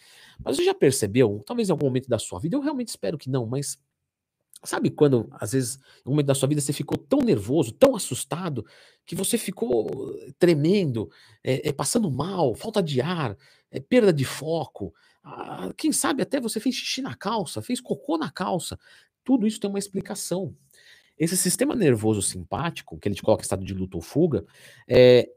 Mas 0.43 0.55
você 0.55 0.63
já 0.63 0.73
percebeu, 0.73 1.43
talvez 1.45 1.69
em 1.69 1.71
algum 1.71 1.85
momento 1.85 2.07
da 2.07 2.17
sua 2.17 2.39
vida, 2.39 2.55
eu 2.55 2.61
realmente 2.61 2.87
espero 2.87 3.17
que 3.17 3.29
não, 3.29 3.45
mas 3.45 3.77
sabe 4.63 4.89
quando, 4.89 5.27
às 5.33 5.51
vezes, 5.51 5.77
em 6.05 6.09
um 6.09 6.11
momento 6.11 6.27
da 6.27 6.35
sua 6.35 6.47
vida 6.47 6.61
você 6.61 6.73
ficou 6.73 6.97
tão 6.97 7.19
nervoso, 7.19 7.71
tão 7.71 7.95
assustado, 7.95 8.65
que 9.05 9.15
você 9.15 9.37
ficou 9.37 10.15
tremendo, 10.37 11.09
é, 11.43 11.69
é, 11.69 11.73
passando 11.73 12.09
mal, 12.09 12.55
falta 12.55 12.81
de 12.81 13.01
ar, 13.01 13.35
é, 13.71 13.79
perda 13.79 14.13
de 14.13 14.23
foco, 14.23 14.93
ah, 15.23 15.71
quem 15.77 15.91
sabe 15.91 16.23
até 16.23 16.39
você 16.39 16.59
fez 16.59 16.75
xixi 16.75 17.01
na 17.01 17.15
calça, 17.15 17.61
fez 17.61 17.79
cocô 17.79 18.17
na 18.17 18.31
calça. 18.31 18.79
Tudo 19.23 19.45
isso 19.45 19.59
tem 19.59 19.69
uma 19.69 19.79
explicação. 19.79 20.55
Esse 21.17 21.37
sistema 21.37 21.75
nervoso 21.75 22.21
simpático, 22.21 22.97
que 22.97 23.07
ele 23.07 23.15
te 23.15 23.21
coloca 23.21 23.41
em 23.41 23.45
estado 23.45 23.63
de 23.63 23.73
luta 23.73 23.97
ou 23.97 24.01
fuga, 24.01 24.43
é, 24.87 25.29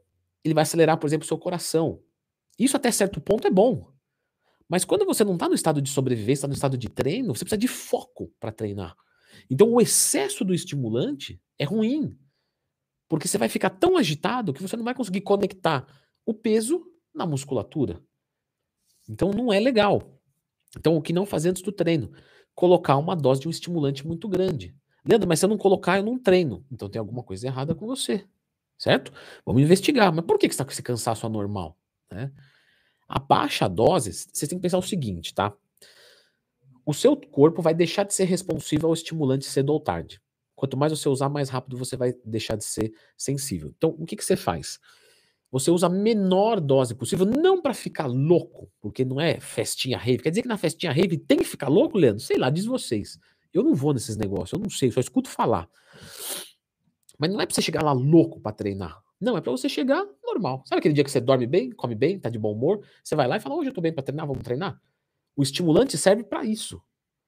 ele 0.45 0.53
vai 0.53 0.61
acelerar, 0.61 0.97
por 0.97 1.07
exemplo, 1.07 1.25
o 1.25 1.27
seu 1.27 1.37
coração. 1.37 2.01
Isso 2.57 2.77
até 2.77 2.91
certo 2.91 3.19
ponto 3.19 3.47
é 3.47 3.51
bom. 3.51 3.91
Mas 4.69 4.85
quando 4.85 5.05
você 5.05 5.23
não 5.23 5.33
está 5.33 5.49
no 5.49 5.55
estado 5.55 5.81
de 5.81 5.89
sobrevivência, 5.89 6.39
está 6.39 6.47
no 6.47 6.53
estado 6.53 6.77
de 6.77 6.87
treino, 6.87 7.35
você 7.35 7.43
precisa 7.43 7.57
de 7.57 7.67
foco 7.67 8.31
para 8.39 8.51
treinar. 8.51 8.95
Então 9.49 9.71
o 9.71 9.81
excesso 9.81 10.45
do 10.45 10.53
estimulante 10.53 11.41
é 11.57 11.65
ruim. 11.65 12.17
Porque 13.07 13.27
você 13.27 13.37
vai 13.37 13.49
ficar 13.49 13.71
tão 13.71 13.97
agitado 13.97 14.53
que 14.53 14.61
você 14.61 14.77
não 14.77 14.83
vai 14.83 14.95
conseguir 14.95 15.21
conectar 15.21 15.85
o 16.25 16.33
peso 16.33 16.85
na 17.13 17.25
musculatura. 17.25 18.01
Então 19.09 19.31
não 19.31 19.51
é 19.51 19.59
legal. 19.59 20.19
Então 20.77 20.95
o 20.95 21.01
que 21.01 21.13
não 21.13 21.25
fazer 21.25 21.49
antes 21.49 21.61
do 21.61 21.71
treino? 21.71 22.11
Colocar 22.53 22.97
uma 22.97 23.15
dose 23.15 23.41
de 23.41 23.47
um 23.47 23.51
estimulante 23.51 24.05
muito 24.05 24.27
grande. 24.27 24.75
Leandro, 25.03 25.27
mas 25.27 25.39
se 25.39 25.45
eu 25.45 25.49
não 25.49 25.57
colocar, 25.57 25.97
eu 25.97 26.03
não 26.03 26.17
treino. 26.17 26.65
Então 26.71 26.89
tem 26.89 26.99
alguma 26.99 27.21
coisa 27.21 27.45
errada 27.45 27.75
com 27.75 27.85
você, 27.85 28.25
certo? 28.77 29.11
Vamos 29.45 29.61
investigar. 29.61 30.13
Mas 30.13 30.25
por 30.25 30.37
que 30.37 30.47
você 30.47 30.51
está 30.53 30.65
com 30.65 30.71
esse 30.71 30.83
cansaço 30.83 31.25
anormal? 31.25 31.77
Né? 32.11 32.31
A 33.07 33.19
baixa 33.19 33.67
dose, 33.67 34.11
você 34.11 34.47
tem 34.47 34.57
que 34.57 34.61
pensar 34.63 34.77
o 34.77 34.83
seguinte, 34.83 35.33
tá? 35.33 35.53
O 36.85 36.93
seu 36.93 37.15
corpo 37.15 37.61
vai 37.61 37.73
deixar 37.73 38.03
de 38.03 38.13
ser 38.13 38.25
responsivo 38.25 38.87
ao 38.87 38.93
estimulante 38.93 39.45
cedo 39.45 39.71
ou 39.71 39.79
tarde. 39.79 40.21
Quanto 40.55 40.77
mais 40.77 40.91
você 40.91 41.09
usar, 41.09 41.29
mais 41.29 41.49
rápido 41.49 41.77
você 41.77 41.97
vai 41.97 42.13
deixar 42.23 42.55
de 42.55 42.63
ser 42.63 42.93
sensível. 43.17 43.73
Então, 43.75 43.95
o 43.99 44.05
que, 44.05 44.15
que 44.15 44.23
você 44.23 44.35
faz? 44.35 44.79
Você 45.51 45.71
usa 45.71 45.87
a 45.87 45.89
menor 45.89 46.59
dose 46.59 46.95
possível, 46.95 47.25
não 47.25 47.61
para 47.61 47.73
ficar 47.73 48.07
louco, 48.07 48.69
porque 48.81 49.05
não 49.05 49.19
é 49.19 49.39
festinha 49.39 49.97
rave. 49.97 50.23
Quer 50.23 50.29
dizer 50.29 50.41
que 50.41 50.47
na 50.47 50.57
festinha 50.57 50.91
rave 50.91 51.17
tem 51.17 51.37
que 51.37 51.45
ficar 51.45 51.67
louco, 51.67 51.97
Leandro? 51.97 52.21
Sei 52.21 52.37
lá, 52.37 52.49
diz 52.49 52.65
vocês. 52.65 53.17
Eu 53.53 53.63
não 53.63 53.73
vou 53.73 53.93
nesses 53.93 54.17
negócios, 54.17 54.53
eu 54.53 54.59
não 54.59 54.69
sei, 54.69 54.91
só 54.91 54.99
escuto 54.99 55.29
falar. 55.29 55.69
Mas 57.17 57.31
não 57.31 57.39
é 57.41 57.45
para 57.45 57.55
você 57.55 57.61
chegar 57.61 57.83
lá 57.83 57.91
louco 57.91 58.39
para 58.39 58.51
treinar. 58.51 59.01
Não, 59.19 59.37
é 59.37 59.41
para 59.41 59.51
você 59.51 59.69
chegar 59.69 60.05
normal. 60.23 60.63
Sabe 60.65 60.79
aquele 60.79 60.93
dia 60.93 61.03
que 61.03 61.11
você 61.11 61.21
dorme 61.21 61.47
bem, 61.47 61.71
come 61.71 61.95
bem, 61.95 62.19
tá 62.19 62.29
de 62.29 62.37
bom 62.37 62.51
humor? 62.51 62.85
Você 63.03 63.15
vai 63.15 63.27
lá 63.27 63.37
e 63.37 63.39
fala: 63.39 63.55
"Hoje 63.55 63.69
eu 63.69 63.73
tô 63.73 63.81
bem 63.81 63.93
para 63.93 64.03
treinar, 64.03 64.27
vamos 64.27 64.43
treinar?" 64.43 64.79
O 65.35 65.43
estimulante 65.43 65.97
serve 65.97 66.23
para 66.23 66.43
isso. 66.43 66.81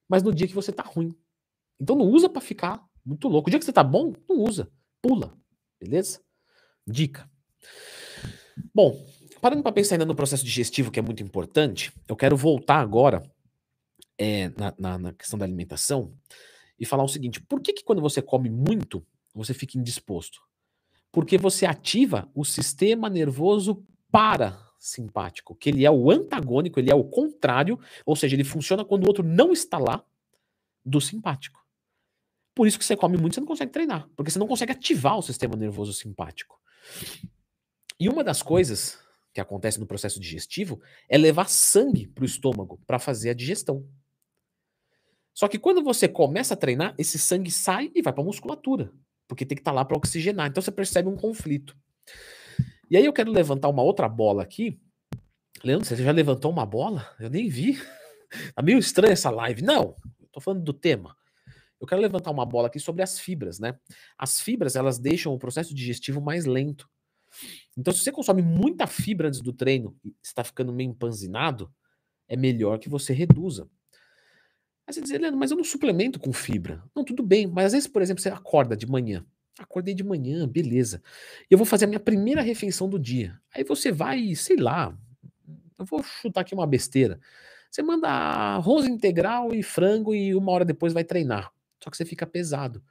Mas 0.07 0.23
no 0.23 0.33
dia 0.33 0.47
que 0.47 0.53
você 0.53 0.71
tá 0.71 0.83
ruim. 0.83 1.15
Então 1.79 1.95
não 1.95 2.05
usa 2.05 2.29
para 2.29 2.41
ficar 2.41 2.85
muito 3.05 3.27
louco. 3.27 3.49
O 3.49 3.51
dia 3.51 3.59
que 3.59 3.65
você 3.65 3.73
tá 3.73 3.83
bom, 3.83 4.13
não 4.27 4.37
usa. 4.37 4.69
Pula. 5.01 5.37
Beleza? 5.79 6.21
Dica. 6.85 7.29
Bom, 8.73 9.05
parando 9.41 9.61
para 9.61 9.71
pensar 9.71 9.95
ainda 9.95 10.05
no 10.05 10.15
processo 10.15 10.43
digestivo, 10.43 10.91
que 10.91 10.99
é 10.99 11.01
muito 11.01 11.21
importante, 11.21 11.91
eu 12.07 12.15
quero 12.15 12.35
voltar 12.35 12.79
agora 12.79 13.23
é, 14.17 14.49
na, 14.49 14.73
na, 14.77 14.97
na, 14.97 15.13
questão 15.13 15.37
da 15.37 15.45
alimentação 15.45 16.13
e 16.79 16.85
falar 16.85 17.03
o 17.03 17.07
seguinte: 17.07 17.41
por 17.41 17.61
que, 17.61 17.73
que 17.73 17.83
quando 17.83 18.01
você 18.01 18.21
come 18.21 18.49
muito, 18.49 19.05
você 19.37 19.53
fica 19.53 19.77
indisposto? 19.77 20.41
Porque 21.11 21.37
você 21.37 21.65
ativa 21.65 22.29
o 22.35 22.43
sistema 22.43 23.09
nervoso 23.09 23.85
parasimpático, 24.11 25.55
que 25.55 25.69
ele 25.69 25.85
é 25.85 25.91
o 25.91 26.11
antagônico, 26.11 26.79
ele 26.79 26.91
é 26.91 26.95
o 26.95 27.03
contrário, 27.03 27.79
ou 28.05 28.15
seja, 28.15 28.35
ele 28.35 28.43
funciona 28.43 28.83
quando 28.83 29.05
o 29.05 29.07
outro 29.07 29.23
não 29.23 29.51
está 29.51 29.77
lá, 29.77 30.03
do 30.87 31.01
simpático. 31.01 31.63
Por 32.55 32.65
isso 32.65 32.79
que 32.79 32.85
você 32.85 32.95
come 32.95 33.17
muito, 33.17 33.35
você 33.35 33.39
não 33.41 33.47
consegue 33.47 33.71
treinar, 33.71 34.09
porque 34.15 34.31
você 34.31 34.39
não 34.39 34.47
consegue 34.47 34.71
ativar 34.71 35.17
o 35.17 35.21
sistema 35.21 35.55
nervoso 35.55 35.93
simpático. 35.93 36.59
E 37.99 38.09
uma 38.09 38.23
das 38.23 38.41
coisas 38.41 38.97
que 39.33 39.41
acontece 39.41 39.79
no 39.79 39.85
processo 39.85 40.19
digestivo 40.19 40.81
é 41.07 41.17
levar 41.17 41.49
sangue 41.49 42.07
para 42.07 42.23
o 42.23 42.25
estômago 42.25 42.79
para 42.87 42.97
fazer 42.97 43.29
a 43.29 43.33
digestão. 43.33 43.85
Só 45.33 45.47
que 45.47 45.59
quando 45.59 45.83
você 45.83 46.07
começa 46.07 46.55
a 46.55 46.57
treinar, 46.57 46.95
esse 46.97 47.19
sangue 47.19 47.51
sai 47.51 47.91
e 47.93 48.01
vai 48.01 48.11
para 48.11 48.23
a 48.23 48.25
musculatura, 48.25 48.91
porque 49.27 49.45
tem 49.45 49.55
que 49.55 49.61
estar 49.61 49.71
tá 49.71 49.75
lá 49.75 49.85
para 49.85 49.97
oxigenar. 49.97 50.47
Então 50.47 50.61
você 50.61 50.71
percebe 50.71 51.09
um 51.09 51.15
conflito. 51.15 51.75
E 52.89 52.95
aí 52.95 53.05
eu 53.05 53.13
quero 53.13 53.31
levantar 53.31 53.67
uma 53.67 53.83
outra 53.83 54.07
bola 54.07 54.41
aqui. 54.41 54.79
Leandro, 55.63 55.85
você 55.85 55.95
já 55.95 56.11
levantou 56.11 56.51
uma 56.51 56.65
bola? 56.65 57.13
Eu 57.19 57.29
nem 57.29 57.49
vi. 57.49 57.77
Tá 58.53 58.61
meio 58.61 58.77
estranha 58.77 59.13
essa 59.13 59.29
live. 59.29 59.61
Não, 59.61 59.95
eu 60.19 60.27
tô 60.33 60.41
falando 60.41 60.61
do 60.61 60.73
tema. 60.73 61.15
Eu 61.79 61.87
quero 61.87 62.01
levantar 62.01 62.29
uma 62.29 62.45
bola 62.45 62.67
aqui 62.67 62.77
sobre 62.77 63.01
as 63.01 63.17
fibras, 63.17 63.57
né? 63.57 63.79
As 64.17 64.41
fibras, 64.41 64.75
elas 64.75 64.99
deixam 64.99 65.33
o 65.33 65.39
processo 65.39 65.73
digestivo 65.73 66.19
mais 66.19 66.45
lento. 66.45 66.89
Então, 67.77 67.93
se 67.93 68.01
você 68.01 68.11
consome 68.11 68.41
muita 68.41 68.85
fibra 68.85 69.29
antes 69.29 69.41
do 69.41 69.53
treino 69.53 69.95
e 70.03 70.13
está 70.21 70.43
ficando 70.43 70.73
meio 70.73 70.89
empanzinado, 70.89 71.71
é 72.27 72.35
melhor 72.35 72.79
que 72.79 72.89
você 72.89 73.13
reduza. 73.13 73.69
Aí 74.87 74.93
você 74.93 75.01
diz, 75.01 75.11
Leandro, 75.11 75.37
mas 75.37 75.51
eu 75.51 75.57
não 75.57 75.65
suplemento 75.65 76.17
com 76.17 76.31
fibra. 76.31 76.81
Não, 76.95 77.03
tudo 77.03 77.21
bem, 77.21 77.45
mas 77.45 77.65
às 77.67 77.71
vezes, 77.73 77.87
por 77.87 78.01
exemplo, 78.01 78.23
você 78.23 78.29
acorda 78.29 78.75
de 78.75 78.87
manhã. 78.87 79.25
Acordei 79.59 79.93
de 79.93 80.03
manhã, 80.03 80.47
beleza. 80.47 81.01
E 81.49 81.53
eu 81.53 81.57
vou 81.57 81.65
fazer 81.65 81.85
a 81.85 81.87
minha 81.87 81.99
primeira 81.99 82.41
refeição 82.41 82.87
do 82.87 82.97
dia. 82.97 83.37
Aí 83.53 83.65
você 83.65 83.91
vai, 83.91 84.33
sei 84.35 84.55
lá, 84.55 84.97
eu 85.77 85.85
vou 85.85 86.01
chutar 86.01 86.41
aqui 86.41 86.53
uma 86.53 86.65
besteira. 86.65 87.19
Você 87.69 87.81
manda 87.81 88.07
arroz 88.07 88.87
integral 88.87 89.53
e 89.53 89.61
frango 89.61 90.15
e 90.15 90.33
uma 90.33 90.51
hora 90.53 90.63
depois 90.63 90.93
vai 90.93 91.03
treinar. 91.03 91.51
Só 91.83 91.89
que 91.89 91.97
você 91.97 92.05
fica 92.05 92.25
pesado. 92.25 92.81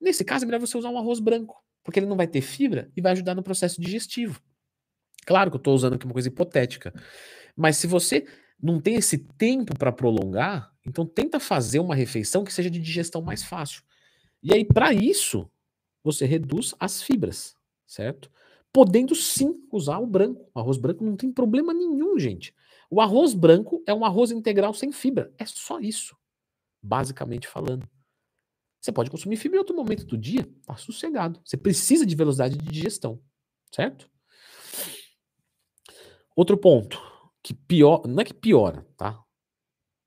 Nesse 0.00 0.24
caso, 0.24 0.44
é 0.44 0.46
melhor 0.46 0.60
você 0.60 0.76
usar 0.76 0.90
um 0.90 0.98
arroz 0.98 1.20
branco, 1.20 1.62
porque 1.84 2.00
ele 2.00 2.06
não 2.06 2.16
vai 2.16 2.26
ter 2.26 2.40
fibra 2.40 2.90
e 2.96 3.00
vai 3.00 3.12
ajudar 3.12 3.34
no 3.34 3.42
processo 3.42 3.80
digestivo. 3.80 4.42
Claro 5.24 5.50
que 5.50 5.56
eu 5.56 5.58
estou 5.58 5.74
usando 5.74 5.94
aqui 5.94 6.04
uma 6.04 6.12
coisa 6.12 6.28
hipotética, 6.28 6.92
mas 7.56 7.76
se 7.76 7.86
você 7.86 8.26
não 8.64 8.80
tem 8.80 8.94
esse 8.94 9.18
tempo 9.18 9.78
para 9.78 9.92
prolongar, 9.92 10.72
então 10.86 11.04
tenta 11.04 11.38
fazer 11.38 11.80
uma 11.80 11.94
refeição 11.94 12.42
que 12.42 12.52
seja 12.52 12.70
de 12.70 12.80
digestão 12.80 13.20
mais 13.20 13.42
fácil. 13.42 13.82
E 14.42 14.54
aí, 14.54 14.64
para 14.64 14.90
isso, 14.90 15.50
você 16.02 16.24
reduz 16.24 16.74
as 16.80 17.02
fibras, 17.02 17.54
certo? 17.86 18.30
Podendo 18.72 19.14
sim 19.14 19.62
usar 19.70 19.98
o 19.98 20.06
branco. 20.06 20.50
O 20.54 20.58
arroz 20.58 20.78
branco 20.78 21.04
não 21.04 21.14
tem 21.14 21.30
problema 21.30 21.74
nenhum, 21.74 22.18
gente. 22.18 22.54
O 22.90 23.02
arroz 23.02 23.34
branco 23.34 23.82
é 23.86 23.92
um 23.92 24.02
arroz 24.02 24.30
integral 24.30 24.72
sem 24.72 24.90
fibra. 24.90 25.30
É 25.36 25.44
só 25.44 25.78
isso, 25.78 26.16
basicamente 26.82 27.46
falando. 27.46 27.86
Você 28.80 28.90
pode 28.90 29.10
consumir 29.10 29.36
fibra 29.36 29.56
em 29.56 29.60
outro 29.60 29.76
momento 29.76 30.06
do 30.06 30.16
dia, 30.16 30.48
tá 30.64 30.74
sossegado. 30.76 31.38
Você 31.44 31.58
precisa 31.58 32.06
de 32.06 32.16
velocidade 32.16 32.56
de 32.56 32.64
digestão, 32.64 33.20
certo? 33.70 34.10
Outro 36.34 36.56
ponto, 36.56 37.13
que 37.44 37.52
pior, 37.52 38.08
não 38.08 38.22
é 38.22 38.24
que 38.24 38.32
piora, 38.32 38.86
tá? 38.96 39.22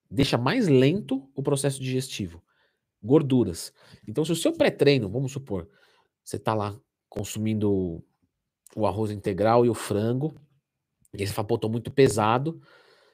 Deixa 0.09 0.39
mais 0.39 0.67
lento 0.67 1.29
o 1.35 1.43
processo 1.43 1.79
digestivo. 1.79 2.43
Gorduras. 3.01 3.71
Então, 4.07 4.25
se 4.25 4.31
o 4.31 4.35
seu 4.35 4.51
pré-treino, 4.51 5.07
vamos 5.07 5.31
supor, 5.31 5.69
você 6.23 6.39
tá 6.39 6.55
lá 6.55 6.75
consumindo 7.07 8.03
o 8.75 8.87
arroz 8.87 9.11
integral 9.11 9.63
e 9.65 9.69
o 9.69 9.75
frango, 9.75 10.33
e 11.13 11.21
aí 11.21 11.27
você 11.27 11.33
fala, 11.33 11.47
pô, 11.47 11.59
tô 11.59 11.69
muito 11.69 11.91
pesado, 11.91 12.59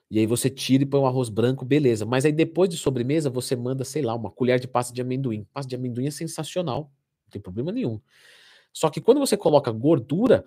e 0.10 0.20
aí 0.20 0.26
você 0.26 0.50
tira 0.50 0.84
e 0.84 0.86
põe 0.86 1.02
o 1.02 1.06
arroz 1.06 1.28
branco, 1.28 1.66
beleza. 1.66 2.06
Mas 2.06 2.24
aí 2.24 2.32
depois 2.32 2.70
de 2.70 2.78
sobremesa, 2.78 3.30
você 3.30 3.58
manda, 3.58 3.84
sei 3.84 4.02
lá, 4.02 4.16
uma 4.16 4.32
colher 4.32 4.58
de 4.58 4.70
pasta 4.70 4.94
de 4.94 5.02
amendoim. 5.02 5.46
Pasta 5.52 5.68
de 5.68 5.76
amendoim 5.76 6.08
é 6.08 6.12
sensacional, 6.12 6.92
não 7.26 7.30
tem 7.30 7.42
problema 7.42 7.74
nenhum. 7.74 8.00
Só 8.72 8.90
que 8.90 9.02
quando 9.02 9.20
você 9.20 9.36
coloca 9.36 9.72
gordura, 9.72 10.46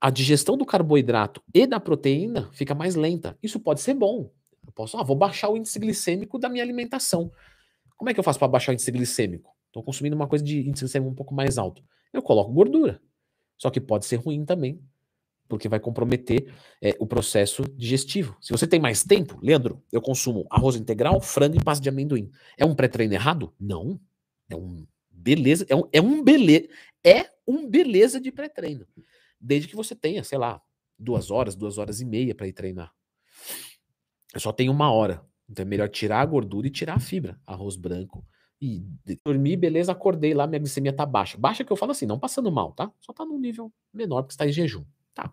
a 0.00 0.10
digestão 0.10 0.56
do 0.56 0.64
carboidrato 0.64 1.42
e 1.52 1.66
da 1.66 1.80
proteína 1.80 2.48
fica 2.52 2.74
mais 2.74 2.94
lenta. 2.94 3.36
Isso 3.42 3.58
pode 3.58 3.80
ser 3.80 3.94
bom. 3.94 4.30
Eu 4.64 4.72
posso, 4.72 4.96
ah, 4.96 5.02
vou 5.02 5.16
baixar 5.16 5.48
o 5.48 5.56
índice 5.56 5.78
glicêmico 5.78 6.38
da 6.38 6.48
minha 6.48 6.62
alimentação. 6.62 7.32
Como 7.96 8.08
é 8.08 8.14
que 8.14 8.20
eu 8.20 8.24
faço 8.24 8.38
para 8.38 8.48
baixar 8.48 8.72
o 8.72 8.74
índice 8.74 8.92
glicêmico? 8.92 9.52
Estou 9.66 9.82
consumindo 9.82 10.14
uma 10.14 10.28
coisa 10.28 10.44
de 10.44 10.60
índice 10.60 10.84
glicêmico 10.84 11.10
um 11.10 11.14
pouco 11.14 11.34
mais 11.34 11.58
alto. 11.58 11.82
Eu 12.12 12.22
coloco 12.22 12.52
gordura. 12.52 13.00
Só 13.56 13.70
que 13.70 13.80
pode 13.80 14.06
ser 14.06 14.16
ruim 14.16 14.44
também, 14.44 14.80
porque 15.48 15.68
vai 15.68 15.80
comprometer 15.80 16.54
é, 16.80 16.94
o 17.00 17.06
processo 17.06 17.64
digestivo. 17.76 18.36
Se 18.40 18.52
você 18.52 18.68
tem 18.68 18.78
mais 18.78 19.02
tempo, 19.02 19.36
Leandro, 19.42 19.82
eu 19.90 20.00
consumo 20.00 20.46
arroz 20.48 20.76
integral, 20.76 21.20
frango 21.20 21.56
e 21.56 21.64
pasta 21.64 21.82
de 21.82 21.88
amendoim. 21.88 22.30
É 22.56 22.64
um 22.64 22.74
pré-treino 22.74 23.14
errado? 23.14 23.52
Não. 23.58 23.98
É 24.48 24.54
um 24.54 24.86
beleza, 25.10 25.66
é 25.68 25.74
um, 25.74 25.82
é 25.92 26.00
um 26.00 26.22
beleza, 26.22 26.68
é 27.04 27.30
um 27.46 27.68
beleza 27.68 28.20
de 28.20 28.30
pré-treino 28.30 28.86
desde 29.40 29.68
que 29.68 29.76
você 29.76 29.94
tenha, 29.94 30.24
sei 30.24 30.38
lá, 30.38 30.60
duas 30.98 31.30
horas, 31.30 31.54
duas 31.54 31.78
horas 31.78 32.00
e 32.00 32.04
meia 32.04 32.34
para 32.34 32.46
ir 32.46 32.52
treinar. 32.52 32.92
Eu 34.34 34.40
só 34.40 34.52
tenho 34.52 34.72
uma 34.72 34.90
hora. 34.90 35.24
Então 35.48 35.62
é 35.62 35.66
melhor 35.66 35.88
tirar 35.88 36.20
a 36.20 36.26
gordura 36.26 36.66
e 36.66 36.70
tirar 36.70 36.96
a 36.96 37.00
fibra. 37.00 37.40
Arroz 37.46 37.76
branco. 37.76 38.26
E 38.60 38.84
dormir, 39.24 39.56
beleza, 39.56 39.92
acordei 39.92 40.34
lá, 40.34 40.46
minha 40.46 40.58
glicemia 40.58 40.92
tá 40.92 41.06
baixa. 41.06 41.38
Baixa 41.38 41.64
que 41.64 41.72
eu 41.72 41.76
falo 41.76 41.92
assim, 41.92 42.06
não 42.06 42.18
passando 42.18 42.50
mal, 42.50 42.72
tá? 42.72 42.90
Só 43.00 43.12
tá 43.12 43.24
num 43.24 43.38
nível 43.38 43.72
menor, 43.94 44.22
porque 44.22 44.32
está 44.32 44.46
em 44.46 44.52
jejum, 44.52 44.84
tá? 45.14 45.32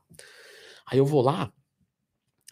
Aí 0.86 1.00
eu 1.00 1.06
vou 1.06 1.22
lá 1.22 1.52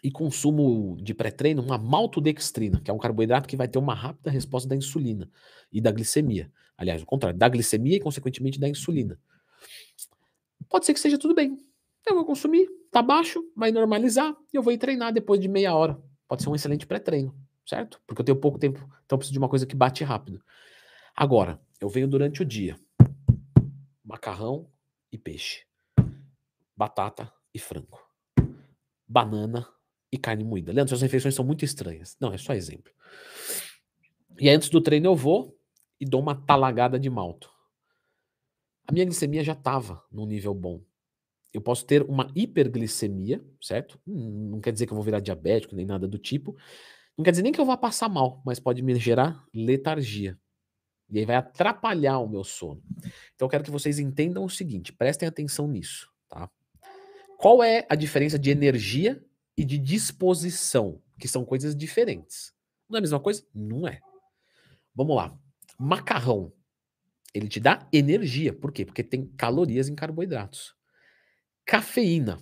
e 0.02 0.10
consumo 0.10 0.96
de 1.00 1.14
pré-treino 1.14 1.62
uma 1.62 1.78
maltodextrina, 1.78 2.80
que 2.80 2.90
é 2.90 2.94
um 2.94 2.98
carboidrato 2.98 3.48
que 3.48 3.56
vai 3.56 3.68
ter 3.68 3.78
uma 3.78 3.94
rápida 3.94 4.30
resposta 4.30 4.68
da 4.68 4.76
insulina 4.76 5.30
e 5.72 5.80
da 5.80 5.92
glicemia. 5.92 6.52
Aliás, 6.76 7.00
o 7.02 7.06
contrário, 7.06 7.38
da 7.38 7.48
glicemia 7.48 7.96
e, 7.96 8.00
consequentemente, 8.00 8.58
da 8.58 8.68
insulina. 8.68 9.18
Pode 10.74 10.86
ser 10.86 10.94
que 10.94 10.98
seja 10.98 11.16
tudo 11.16 11.36
bem. 11.36 11.56
Eu 12.04 12.16
vou 12.16 12.24
consumir, 12.24 12.68
tá 12.90 13.00
baixo, 13.00 13.48
vai 13.54 13.70
normalizar 13.70 14.36
e 14.52 14.56
eu 14.56 14.60
vou 14.60 14.72
ir 14.72 14.78
treinar 14.78 15.12
depois 15.12 15.38
de 15.38 15.46
meia 15.46 15.72
hora. 15.72 15.96
Pode 16.26 16.42
ser 16.42 16.48
um 16.48 16.54
excelente 16.56 16.84
pré-treino, 16.84 17.32
certo? 17.64 18.02
Porque 18.04 18.20
eu 18.20 18.24
tenho 18.24 18.40
pouco 18.40 18.58
tempo, 18.58 18.80
então 18.80 19.14
eu 19.14 19.18
preciso 19.18 19.34
de 19.34 19.38
uma 19.38 19.48
coisa 19.48 19.66
que 19.66 19.76
bate 19.76 20.02
rápido. 20.02 20.42
Agora, 21.14 21.60
eu 21.80 21.88
venho 21.88 22.08
durante 22.08 22.42
o 22.42 22.44
dia. 22.44 22.76
Macarrão 24.04 24.68
e 25.12 25.16
peixe. 25.16 25.64
Batata 26.76 27.32
e 27.54 27.58
frango. 27.60 28.00
Banana 29.06 29.68
e 30.10 30.18
carne 30.18 30.42
moída. 30.42 30.72
Leandro, 30.72 30.88
suas 30.88 31.02
refeições 31.02 31.36
são 31.36 31.44
muito 31.44 31.64
estranhas. 31.64 32.16
Não, 32.20 32.32
é 32.32 32.36
só 32.36 32.52
exemplo. 32.52 32.92
E 34.40 34.50
antes 34.50 34.68
do 34.70 34.80
treino 34.80 35.06
eu 35.06 35.14
vou 35.14 35.56
e 36.00 36.04
dou 36.04 36.20
uma 36.20 36.34
talagada 36.34 36.98
de 36.98 37.08
malto. 37.08 37.53
A 38.86 38.92
minha 38.92 39.04
glicemia 39.04 39.42
já 39.42 39.52
estava 39.52 40.02
num 40.10 40.26
nível 40.26 40.54
bom. 40.54 40.82
Eu 41.52 41.60
posso 41.60 41.86
ter 41.86 42.02
uma 42.02 42.30
hiperglicemia, 42.34 43.44
certo? 43.60 44.00
Hum, 44.06 44.50
não 44.50 44.60
quer 44.60 44.72
dizer 44.72 44.86
que 44.86 44.92
eu 44.92 44.96
vou 44.96 45.04
virar 45.04 45.20
diabético 45.20 45.76
nem 45.76 45.86
nada 45.86 46.06
do 46.08 46.18
tipo. 46.18 46.56
Não 47.16 47.24
quer 47.24 47.30
dizer 47.30 47.42
nem 47.42 47.52
que 47.52 47.60
eu 47.60 47.64
vá 47.64 47.76
passar 47.76 48.08
mal, 48.08 48.42
mas 48.44 48.58
pode 48.58 48.82
me 48.82 48.94
gerar 48.96 49.44
letargia. 49.54 50.38
E 51.08 51.18
aí 51.18 51.24
vai 51.24 51.36
atrapalhar 51.36 52.18
o 52.18 52.28
meu 52.28 52.42
sono. 52.42 52.82
Então 53.34 53.46
eu 53.46 53.48
quero 53.48 53.62
que 53.62 53.70
vocês 53.70 53.98
entendam 53.98 54.44
o 54.44 54.50
seguinte, 54.50 54.92
prestem 54.92 55.28
atenção 55.28 55.68
nisso, 55.68 56.10
tá? 56.28 56.50
Qual 57.38 57.62
é 57.62 57.86
a 57.88 57.94
diferença 57.94 58.38
de 58.38 58.50
energia 58.50 59.24
e 59.56 59.64
de 59.64 59.78
disposição, 59.78 61.00
que 61.20 61.28
são 61.28 61.44
coisas 61.44 61.76
diferentes? 61.76 62.52
Não 62.88 62.96
é 62.96 62.98
a 62.98 63.02
mesma 63.02 63.20
coisa? 63.20 63.46
Não 63.54 63.86
é. 63.86 64.00
Vamos 64.94 65.14
lá. 65.14 65.38
Macarrão, 65.78 66.52
ele 67.34 67.48
te 67.48 67.58
dá 67.58 67.86
energia. 67.92 68.52
Por 68.52 68.72
quê? 68.72 68.86
Porque 68.86 69.02
tem 69.02 69.26
calorias 69.36 69.88
em 69.88 69.94
carboidratos. 69.94 70.72
Cafeína, 71.66 72.38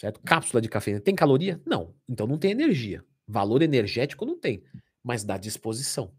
certo? 0.00 0.20
Cápsula 0.20 0.60
de 0.60 0.68
cafeína 0.68 1.00
tem 1.00 1.14
caloria? 1.14 1.60
Não. 1.66 1.94
Então 2.08 2.26
não 2.26 2.38
tem 2.38 2.52
energia. 2.52 3.04
Valor 3.26 3.62
energético 3.62 4.24
não 4.24 4.38
tem, 4.38 4.62
mas 5.02 5.24
dá 5.24 5.36
disposição. 5.36 6.14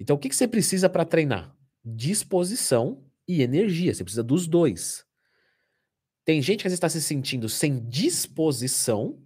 Então 0.00 0.16
o 0.16 0.18
que, 0.18 0.28
que 0.28 0.34
você 0.34 0.48
precisa 0.48 0.90
para 0.90 1.04
treinar? 1.04 1.56
Disposição 1.84 3.08
e 3.28 3.42
energia. 3.42 3.94
Você 3.94 4.02
precisa 4.02 4.24
dos 4.24 4.48
dois. 4.48 5.06
Tem 6.24 6.42
gente 6.42 6.62
que 6.62 6.66
às 6.66 6.72
vezes 6.72 6.78
está 6.78 6.88
se 6.88 7.00
sentindo 7.00 7.48
sem 7.48 7.88
disposição, 7.88 9.22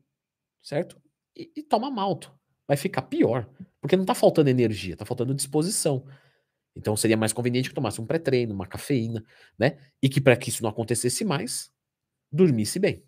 certo? 0.63 1.01
E, 1.35 1.51
e 1.57 1.63
toma 1.63 1.91
malto. 1.91 2.35
Vai 2.67 2.77
ficar 2.77 3.03
pior. 3.03 3.49
Porque 3.81 3.97
não 3.97 4.03
está 4.03 4.15
faltando 4.15 4.51
energia, 4.51 4.95
está 4.95 5.05
faltando 5.05 5.35
disposição. 5.35 6.07
Então 6.77 6.97
seria 6.97 7.17
mais 7.17 7.33
conveniente 7.33 7.69
que 7.71 7.75
tomasse 7.75 8.01
um 8.01 8.07
pré-treino, 8.07 8.55
uma 8.55 8.67
cafeína, 8.67 9.25
né? 9.59 9.79
E 10.03 10.09
que 10.09 10.21
para 10.21 10.37
que 10.37 10.51
isso 10.51 10.63
não 10.63 10.71
acontecesse 10.71 11.25
mais, 11.25 11.71
dormisse 12.31 12.79
bem. 12.79 13.03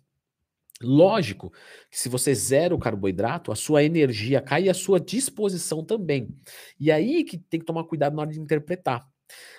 Lógico 0.81 1.51
que 1.91 1.99
se 1.99 2.07
você 2.07 2.33
zera 2.33 2.73
o 2.73 2.79
carboidrato, 2.79 3.51
a 3.51 3.55
sua 3.55 3.83
energia 3.83 4.41
cai 4.41 4.63
e 4.63 4.69
a 4.69 4.73
sua 4.73 4.99
disposição 4.99 5.83
também. 5.83 6.33
E 6.79 6.91
aí 6.91 7.23
que 7.23 7.37
tem 7.37 7.59
que 7.59 7.65
tomar 7.65 7.83
cuidado 7.83 8.15
na 8.15 8.21
hora 8.21 8.31
de 8.31 8.39
interpretar. 8.39 9.07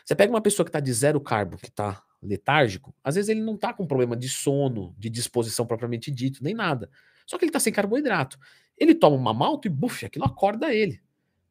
Você 0.04 0.14
pega 0.14 0.32
uma 0.32 0.40
pessoa 0.40 0.64
que 0.64 0.70
está 0.70 0.80
de 0.80 0.92
zero 0.92 1.20
carbo, 1.20 1.58
que 1.58 1.68
está 1.68 2.02
letárgico, 2.22 2.94
às 3.02 3.14
vezes 3.14 3.28
ele 3.28 3.40
não 3.40 3.54
está 3.54 3.72
com 3.72 3.86
problema 3.86 4.16
de 4.16 4.28
sono, 4.28 4.94
de 4.98 5.08
disposição 5.08 5.66
propriamente 5.66 6.10
dito, 6.10 6.42
nem 6.42 6.54
nada. 6.54 6.90
Só 7.26 7.38
que 7.38 7.44
ele 7.44 7.50
está 7.50 7.60
sem 7.60 7.72
carboidrato. 7.72 8.38
Ele 8.76 8.94
toma 8.94 9.16
uma 9.16 9.32
malto 9.32 9.68
e, 9.68 9.70
buf, 9.70 10.04
aquilo 10.04 10.24
acorda 10.24 10.74
ele. 10.74 11.00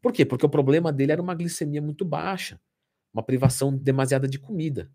Por 0.02 0.14
quê? 0.14 0.26
Porque 0.26 0.46
o 0.46 0.50
problema 0.50 0.92
dele 0.92 1.12
era 1.12 1.22
uma 1.22 1.36
glicemia 1.36 1.82
muito 1.82 2.06
baixa, 2.06 2.60
uma 3.14 3.24
privação 3.24 3.76
demasiada 3.76 4.28
de 4.28 4.40
comida. 4.40 4.90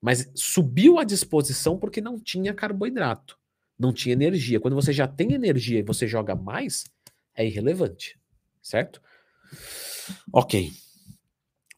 Mas 0.00 0.30
subiu 0.34 0.98
a 0.98 1.04
disposição 1.04 1.78
porque 1.78 2.00
não 2.00 2.18
tinha 2.18 2.52
carboidrato, 2.52 3.38
não 3.78 3.92
tinha 3.92 4.12
energia. 4.12 4.60
Quando 4.60 4.74
você 4.74 4.92
já 4.92 5.06
tem 5.06 5.32
energia 5.32 5.78
e 5.78 5.82
você 5.82 6.06
joga 6.06 6.34
mais, 6.34 6.84
é 7.34 7.46
irrelevante, 7.46 8.18
certo? 8.60 9.00
Ok. 10.32 10.72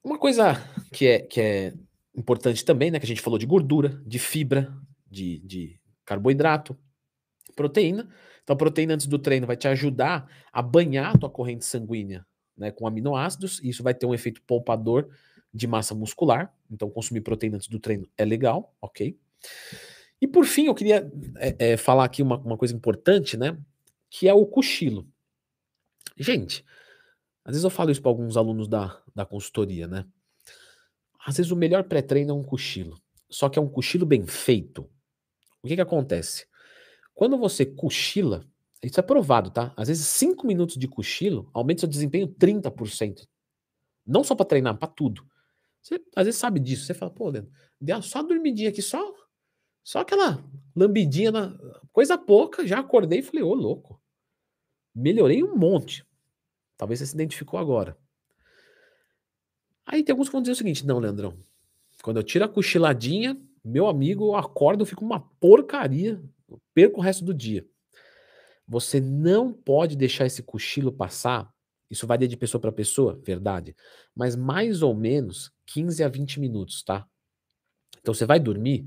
Uma 0.03 0.19
coisa 0.19 0.55
que 0.93 1.07
é, 1.07 1.19
que 1.21 1.41
é 1.41 1.75
importante 2.15 2.65
também, 2.65 2.91
né? 2.91 2.99
Que 2.99 3.05
a 3.05 3.09
gente 3.09 3.21
falou 3.21 3.39
de 3.39 3.47
gordura, 3.47 4.03
de 4.07 4.19
fibra, 4.19 4.75
de, 5.11 5.39
de 5.41 5.81
carboidrato, 6.05 6.77
proteína. 7.55 8.09
Então, 8.45 8.55
a 8.55 8.57
proteína 8.57 8.95
antes 8.95 9.07
do 9.07 9.19
treino 9.19 9.47
vai 9.47 9.57
te 9.57 9.67
ajudar 9.67 10.31
a 10.53 10.63
banhar 10.63 11.15
a 11.15 11.19
tua 11.19 11.31
corrente 11.31 11.65
sanguínea 11.65 12.25
né, 12.57 12.71
com 12.71 12.87
aminoácidos, 12.87 13.61
e 13.63 13.71
isso 13.71 13.83
vai 13.83 13.95
ter 13.95 14.07
um 14.07 14.15
efeito 14.15 14.41
poupador 14.43 15.09
de 15.53 15.67
massa 15.67 15.95
muscular. 15.95 16.55
Então, 16.71 16.91
consumir 16.91 17.23
proteína 17.23 17.57
antes 17.57 17.69
do 17.69 17.81
treino 17.81 18.09
é 18.17 18.25
legal, 18.25 18.75
ok? 18.81 19.19
E 20.21 20.27
por 20.27 20.45
fim, 20.45 20.67
eu 20.67 20.75
queria 20.75 21.11
é, 21.37 21.73
é, 21.73 21.77
falar 21.77 22.05
aqui 22.05 22.23
uma, 22.23 22.37
uma 22.39 22.57
coisa 22.57 22.75
importante, 22.75 23.37
né? 23.37 23.59
Que 24.11 24.29
é 24.29 24.35
o 24.35 24.47
cochilo. 24.47 25.07
Gente, 26.17 26.65
às 27.45 27.53
vezes 27.53 27.65
eu 27.65 27.71
falo 27.71 27.91
isso 27.91 28.01
para 28.01 28.11
alguns 28.11 28.37
alunos 28.37 28.69
da, 28.69 29.03
da 29.15 29.27
consultoria, 29.27 29.87
né? 29.87 30.07
Às 31.27 31.39
vezes 31.39 31.51
o 31.51 31.57
melhor 31.57 31.85
pré-treino 31.85 32.31
é 32.31 32.35
um 32.35 32.43
cochilo. 32.43 33.01
Só 33.31 33.49
que 33.49 33.59
é 33.59 33.63
um 33.63 33.69
cochilo 33.69 34.07
bem 34.07 34.27
feito. 34.27 34.89
O 35.63 35.67
que, 35.67 35.75
que 35.75 35.81
acontece? 35.81 36.47
Quando 37.15 37.39
você 37.39 37.65
cochila, 37.65 38.45
isso 38.83 38.99
é 38.99 39.03
provado, 39.03 39.51
tá? 39.51 39.73
Às 39.77 39.89
vezes 39.89 40.07
5 40.09 40.47
minutos 40.47 40.77
de 40.77 40.89
cochilo 40.89 41.49
aumenta 41.55 41.81
seu 41.81 41.89
desempenho 41.89 42.29
30%. 42.29 43.27
Não 44.07 44.25
só 44.25 44.35
para 44.35 44.45
treinar, 44.45 44.77
para 44.77 44.89
tudo. 44.89 45.25
Você 45.81 46.01
às 46.17 46.27
vezes 46.27 46.41
sabe 46.41 46.61
disso. 46.61 46.85
Você 46.85 46.95
fala, 46.95 47.11
pô, 47.11 47.31
Leandro, 47.31 47.53
deu 47.81 48.03
só 48.03 48.23
dormidinha 48.23 48.71
aqui, 48.71 48.83
só, 48.83 49.15
só 49.83 50.01
aquela 50.01 50.45
lambidinha, 50.75 51.31
na, 51.31 51.59
coisa 51.93 52.19
pouca, 52.19 52.67
já 52.67 52.81
acordei 52.81 53.21
e 53.21 53.23
falei, 53.23 53.43
ô 53.43 53.55
louco, 53.55 54.01
melhorei 54.95 55.43
um 55.43 55.57
monte. 55.57 56.05
Talvez 56.77 56.99
você 56.99 57.07
se 57.07 57.15
identificou 57.15 57.59
agora. 57.59 57.97
Aí 59.87 60.03
tem 60.03 60.13
alguns 60.13 60.29
que 60.29 60.33
vão 60.33 60.43
dizer 60.43 60.53
o 60.53 60.57
seguinte: 60.57 60.87
não, 60.87 60.99
Leandrão, 60.99 61.39
quando 62.03 62.17
eu 62.17 62.23
tiro 62.23 62.45
a 62.45 62.49
cochiladinha, 62.49 63.41
meu 63.65 63.87
amigo, 63.87 64.25
eu 64.25 64.37
acordo, 64.37 64.83
eu 64.83 64.87
fico 64.87 65.05
uma 65.05 65.21
porcaria, 65.21 66.23
perco 66.73 67.01
o 67.01 67.03
resto 67.03 67.25
do 67.25 67.35
dia. 67.35 67.67
Você 68.67 69.01
não 69.01 69.53
pode 69.53 69.97
deixar 69.97 70.27
esse 70.27 70.43
cochilo 70.43 70.93
passar. 70.93 71.53
Isso 71.91 72.07
varia 72.07 72.27
de 72.27 72.37
pessoa 72.37 72.61
para 72.61 72.73
pessoa, 72.73 73.21
verdade. 73.23 73.77
Mas 74.15 74.35
mais 74.35 74.83
ou 74.83 74.95
menos 74.95 75.53
15 75.67 76.03
a 76.03 76.09
20 76.09 76.41
minutos, 76.41 76.83
tá? 76.83 77.07
Então 78.01 78.15
você 78.15 78.27
vai 78.27 78.41
dormir. 78.41 78.87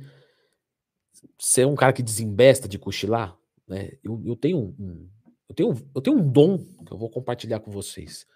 Você 1.40 1.62
é 1.62 1.68
um 1.68 1.76
cara 1.76 1.94
que 1.94 2.04
desembesta 2.04 2.68
de 2.68 2.78
cochilar, 2.78 3.38
né? 3.68 3.92
Eu, 4.04 4.22
eu 4.26 4.36
tenho 4.36 4.76
um, 4.80 5.10
eu 5.50 5.56
tenho, 5.56 5.90
eu 5.96 6.02
tenho 6.02 6.18
um 6.18 6.32
dom 6.32 6.58
que 6.58 6.92
eu 6.92 6.98
vou 6.98 7.10
compartilhar 7.10 7.60
com 7.60 7.72
vocês. 7.72 8.28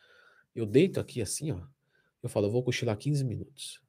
Eu 0.55 0.65
deito 0.65 0.99
aqui 0.99 1.21
assim, 1.21 1.51
ó. 1.51 1.61
Eu 2.23 2.29
falo, 2.29 2.47
eu 2.47 2.51
vou 2.51 2.63
cochilar 2.63 2.97
15 2.97 3.23
minutos. 3.23 3.81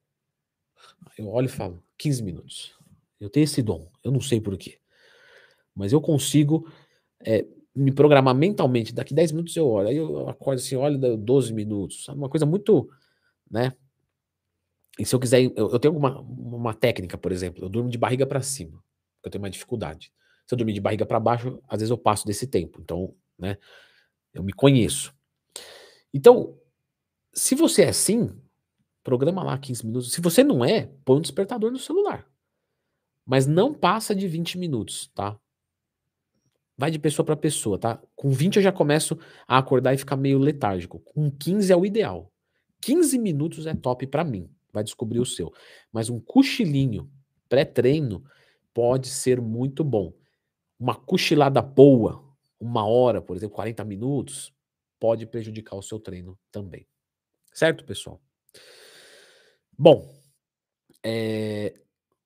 Eu 1.17 1.27
olho 1.27 1.45
e 1.45 1.49
falo, 1.49 1.83
15 1.97 2.23
minutos. 2.23 2.75
Eu 3.19 3.29
tenho 3.29 3.43
esse 3.43 3.61
dom. 3.61 3.89
Eu 4.03 4.11
não 4.11 4.19
sei 4.19 4.41
porquê. 4.41 4.79
Mas 5.75 5.91
eu 5.91 6.01
consigo 6.01 6.67
é, 7.25 7.45
me 7.75 7.91
programar 7.91 8.35
mentalmente. 8.35 8.93
Daqui 8.93 9.13
10 9.13 9.31
minutos 9.31 9.55
eu 9.55 9.67
olho. 9.67 9.87
Aí 9.87 9.97
eu 9.97 10.29
acordo 10.29 10.59
assim, 10.59 10.75
olho 10.75 11.17
12 11.17 11.53
minutos. 11.53 12.05
Sabe? 12.05 12.17
Uma 12.17 12.29
coisa 12.29 12.45
muito. 12.45 12.89
Né? 13.49 13.73
E 14.99 15.05
se 15.05 15.15
eu 15.15 15.19
quiser. 15.19 15.43
Eu, 15.55 15.71
eu 15.71 15.79
tenho 15.79 15.95
uma, 15.95 16.19
uma 16.21 16.73
técnica, 16.73 17.17
por 17.17 17.31
exemplo. 17.31 17.63
Eu 17.63 17.69
durmo 17.69 17.89
de 17.89 17.97
barriga 17.97 18.25
para 18.25 18.41
cima. 18.41 18.83
Eu 19.23 19.31
tenho 19.31 19.41
mais 19.41 19.53
dificuldade. 19.53 20.11
Se 20.45 20.53
eu 20.53 20.57
dormir 20.57 20.73
de 20.73 20.81
barriga 20.81 21.05
para 21.05 21.19
baixo, 21.19 21.59
às 21.67 21.79
vezes 21.79 21.89
eu 21.89 21.97
passo 21.97 22.25
desse 22.25 22.45
tempo. 22.47 22.79
Então, 22.81 23.15
né? 23.37 23.57
Eu 24.33 24.43
me 24.43 24.53
conheço. 24.53 25.13
Então, 26.13 26.57
se 27.33 27.55
você 27.55 27.83
é 27.83 27.89
assim, 27.89 28.29
programa 29.03 29.43
lá 29.43 29.57
15 29.57 29.85
minutos. 29.85 30.11
Se 30.11 30.21
você 30.21 30.43
não 30.43 30.63
é, 30.63 30.89
põe 31.03 31.17
um 31.17 31.21
despertador 31.21 31.71
no 31.71 31.77
celular. 31.77 32.25
Mas 33.25 33.45
não 33.45 33.73
passa 33.73 34.15
de 34.15 34.27
20 34.27 34.57
minutos, 34.57 35.11
tá? 35.13 35.39
Vai 36.83 36.91
de 36.91 36.99
pessoa 36.99 37.25
para 37.25 37.37
pessoa, 37.37 37.79
tá? 37.79 37.97
Com 38.13 38.29
20 38.29 38.57
eu 38.57 38.61
já 38.61 38.69
começo 38.69 39.17
a 39.47 39.57
acordar 39.57 39.93
e 39.93 39.97
ficar 39.97 40.17
meio 40.17 40.37
letárgico. 40.37 40.99
Com 40.99 41.31
15 41.31 41.71
é 41.71 41.77
o 41.77 41.85
ideal. 41.85 42.29
15 42.81 43.17
minutos 43.19 43.65
é 43.65 43.73
top 43.73 44.05
para 44.05 44.21
mim. 44.25 44.53
Vai 44.69 44.83
descobrir 44.83 45.21
o 45.21 45.25
seu. 45.25 45.53
Mas 45.93 46.09
um 46.09 46.19
cochilinho 46.19 47.09
pré-treino 47.47 48.21
pode 48.73 49.07
ser 49.07 49.39
muito 49.39 49.81
bom. 49.81 50.11
Uma 50.77 50.93
cochilada 50.93 51.61
boa, 51.61 52.21
uma 52.59 52.85
hora, 52.85 53.21
por 53.21 53.37
exemplo, 53.37 53.55
40 53.55 53.85
minutos, 53.85 54.53
pode 54.99 55.25
prejudicar 55.25 55.77
o 55.77 55.81
seu 55.81 56.01
treino 56.01 56.37
também. 56.51 56.85
Certo, 57.53 57.85
pessoal? 57.85 58.21
Bom, 59.71 60.13
é, 61.01 61.79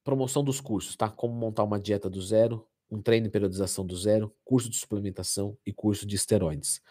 promoção 0.04 0.44
dos 0.44 0.60
cursos, 0.60 0.96
tá? 0.96 1.12
Como 1.12 1.36
montar 1.36 1.64
uma 1.64 1.80
dieta 1.80 2.10
do 2.10 2.20
zero, 2.20 2.68
um 2.90 3.02
treino 3.02 3.28
em 3.28 3.30
periodização 3.30 3.86
do 3.86 3.96
zero, 3.96 4.34
curso 4.44 4.70
de 4.70 4.78
suplementação 4.78 5.58
e 5.66 5.74
curso 5.74 6.06
de 6.06 6.16
esteroides. 6.16 6.82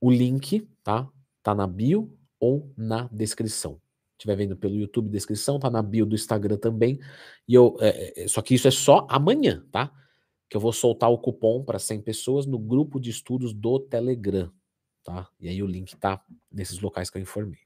O 0.00 0.10
link, 0.10 0.68
tá? 0.82 1.08
Tá 1.42 1.54
na 1.54 1.66
bio 1.66 2.16
ou 2.40 2.72
na 2.76 3.08
descrição. 3.12 3.80
Estiver 4.12 4.36
vendo 4.36 4.56
pelo 4.56 4.74
YouTube, 4.76 5.08
descrição, 5.08 5.58
tá 5.58 5.68
na 5.70 5.82
bio 5.82 6.06
do 6.06 6.14
Instagram 6.14 6.56
também. 6.56 7.00
E 7.46 7.54
eu, 7.54 7.76
é, 7.80 8.24
é, 8.24 8.28
só 8.28 8.40
que 8.40 8.54
isso 8.54 8.68
é 8.68 8.70
só 8.70 9.06
amanhã, 9.08 9.64
tá? 9.70 9.92
Que 10.48 10.56
eu 10.56 10.60
vou 10.60 10.72
soltar 10.72 11.10
o 11.10 11.18
cupom 11.18 11.64
para 11.64 11.78
100 11.78 12.00
pessoas 12.02 12.46
no 12.46 12.58
grupo 12.58 13.00
de 13.00 13.10
estudos 13.10 13.52
do 13.52 13.78
Telegram, 13.80 14.50
tá? 15.02 15.28
E 15.40 15.48
aí 15.48 15.62
o 15.62 15.66
link 15.66 15.96
tá 15.96 16.24
nesses 16.50 16.80
locais 16.80 17.10
que 17.10 17.18
eu 17.18 17.22
informei. 17.22 17.60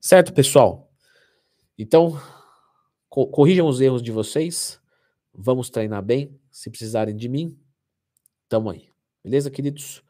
Certo, 0.00 0.32
pessoal? 0.32 0.90
Então, 1.78 2.20
co 3.08 3.26
corrijam 3.26 3.66
os 3.66 3.80
erros 3.80 4.02
de 4.02 4.12
vocês. 4.12 4.80
Vamos 5.34 5.68
treinar 5.68 6.02
bem. 6.02 6.38
Se 6.56 6.70
precisarem 6.70 7.14
de 7.14 7.28
mim, 7.28 7.54
tamo 8.48 8.70
aí. 8.70 8.88
Beleza, 9.22 9.50
queridos? 9.50 10.02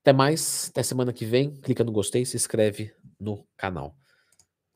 Até 0.00 0.12
mais. 0.12 0.70
Até 0.70 0.82
semana 0.82 1.12
que 1.12 1.24
vem. 1.24 1.54
Clica 1.54 1.84
no 1.84 1.92
gostei, 1.92 2.24
se 2.26 2.36
inscreve 2.36 2.92
no 3.18 3.46
canal. 3.56 3.96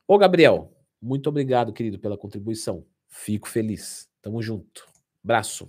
Ô, 0.07 0.17
Gabriel, 0.17 0.73
muito 1.01 1.29
obrigado, 1.29 1.73
querido, 1.73 1.99
pela 1.99 2.17
contribuição. 2.17 2.87
Fico 3.09 3.49
feliz. 3.49 4.09
Tamo 4.23 4.41
junto. 4.41 4.87
Abraço. 5.25 5.69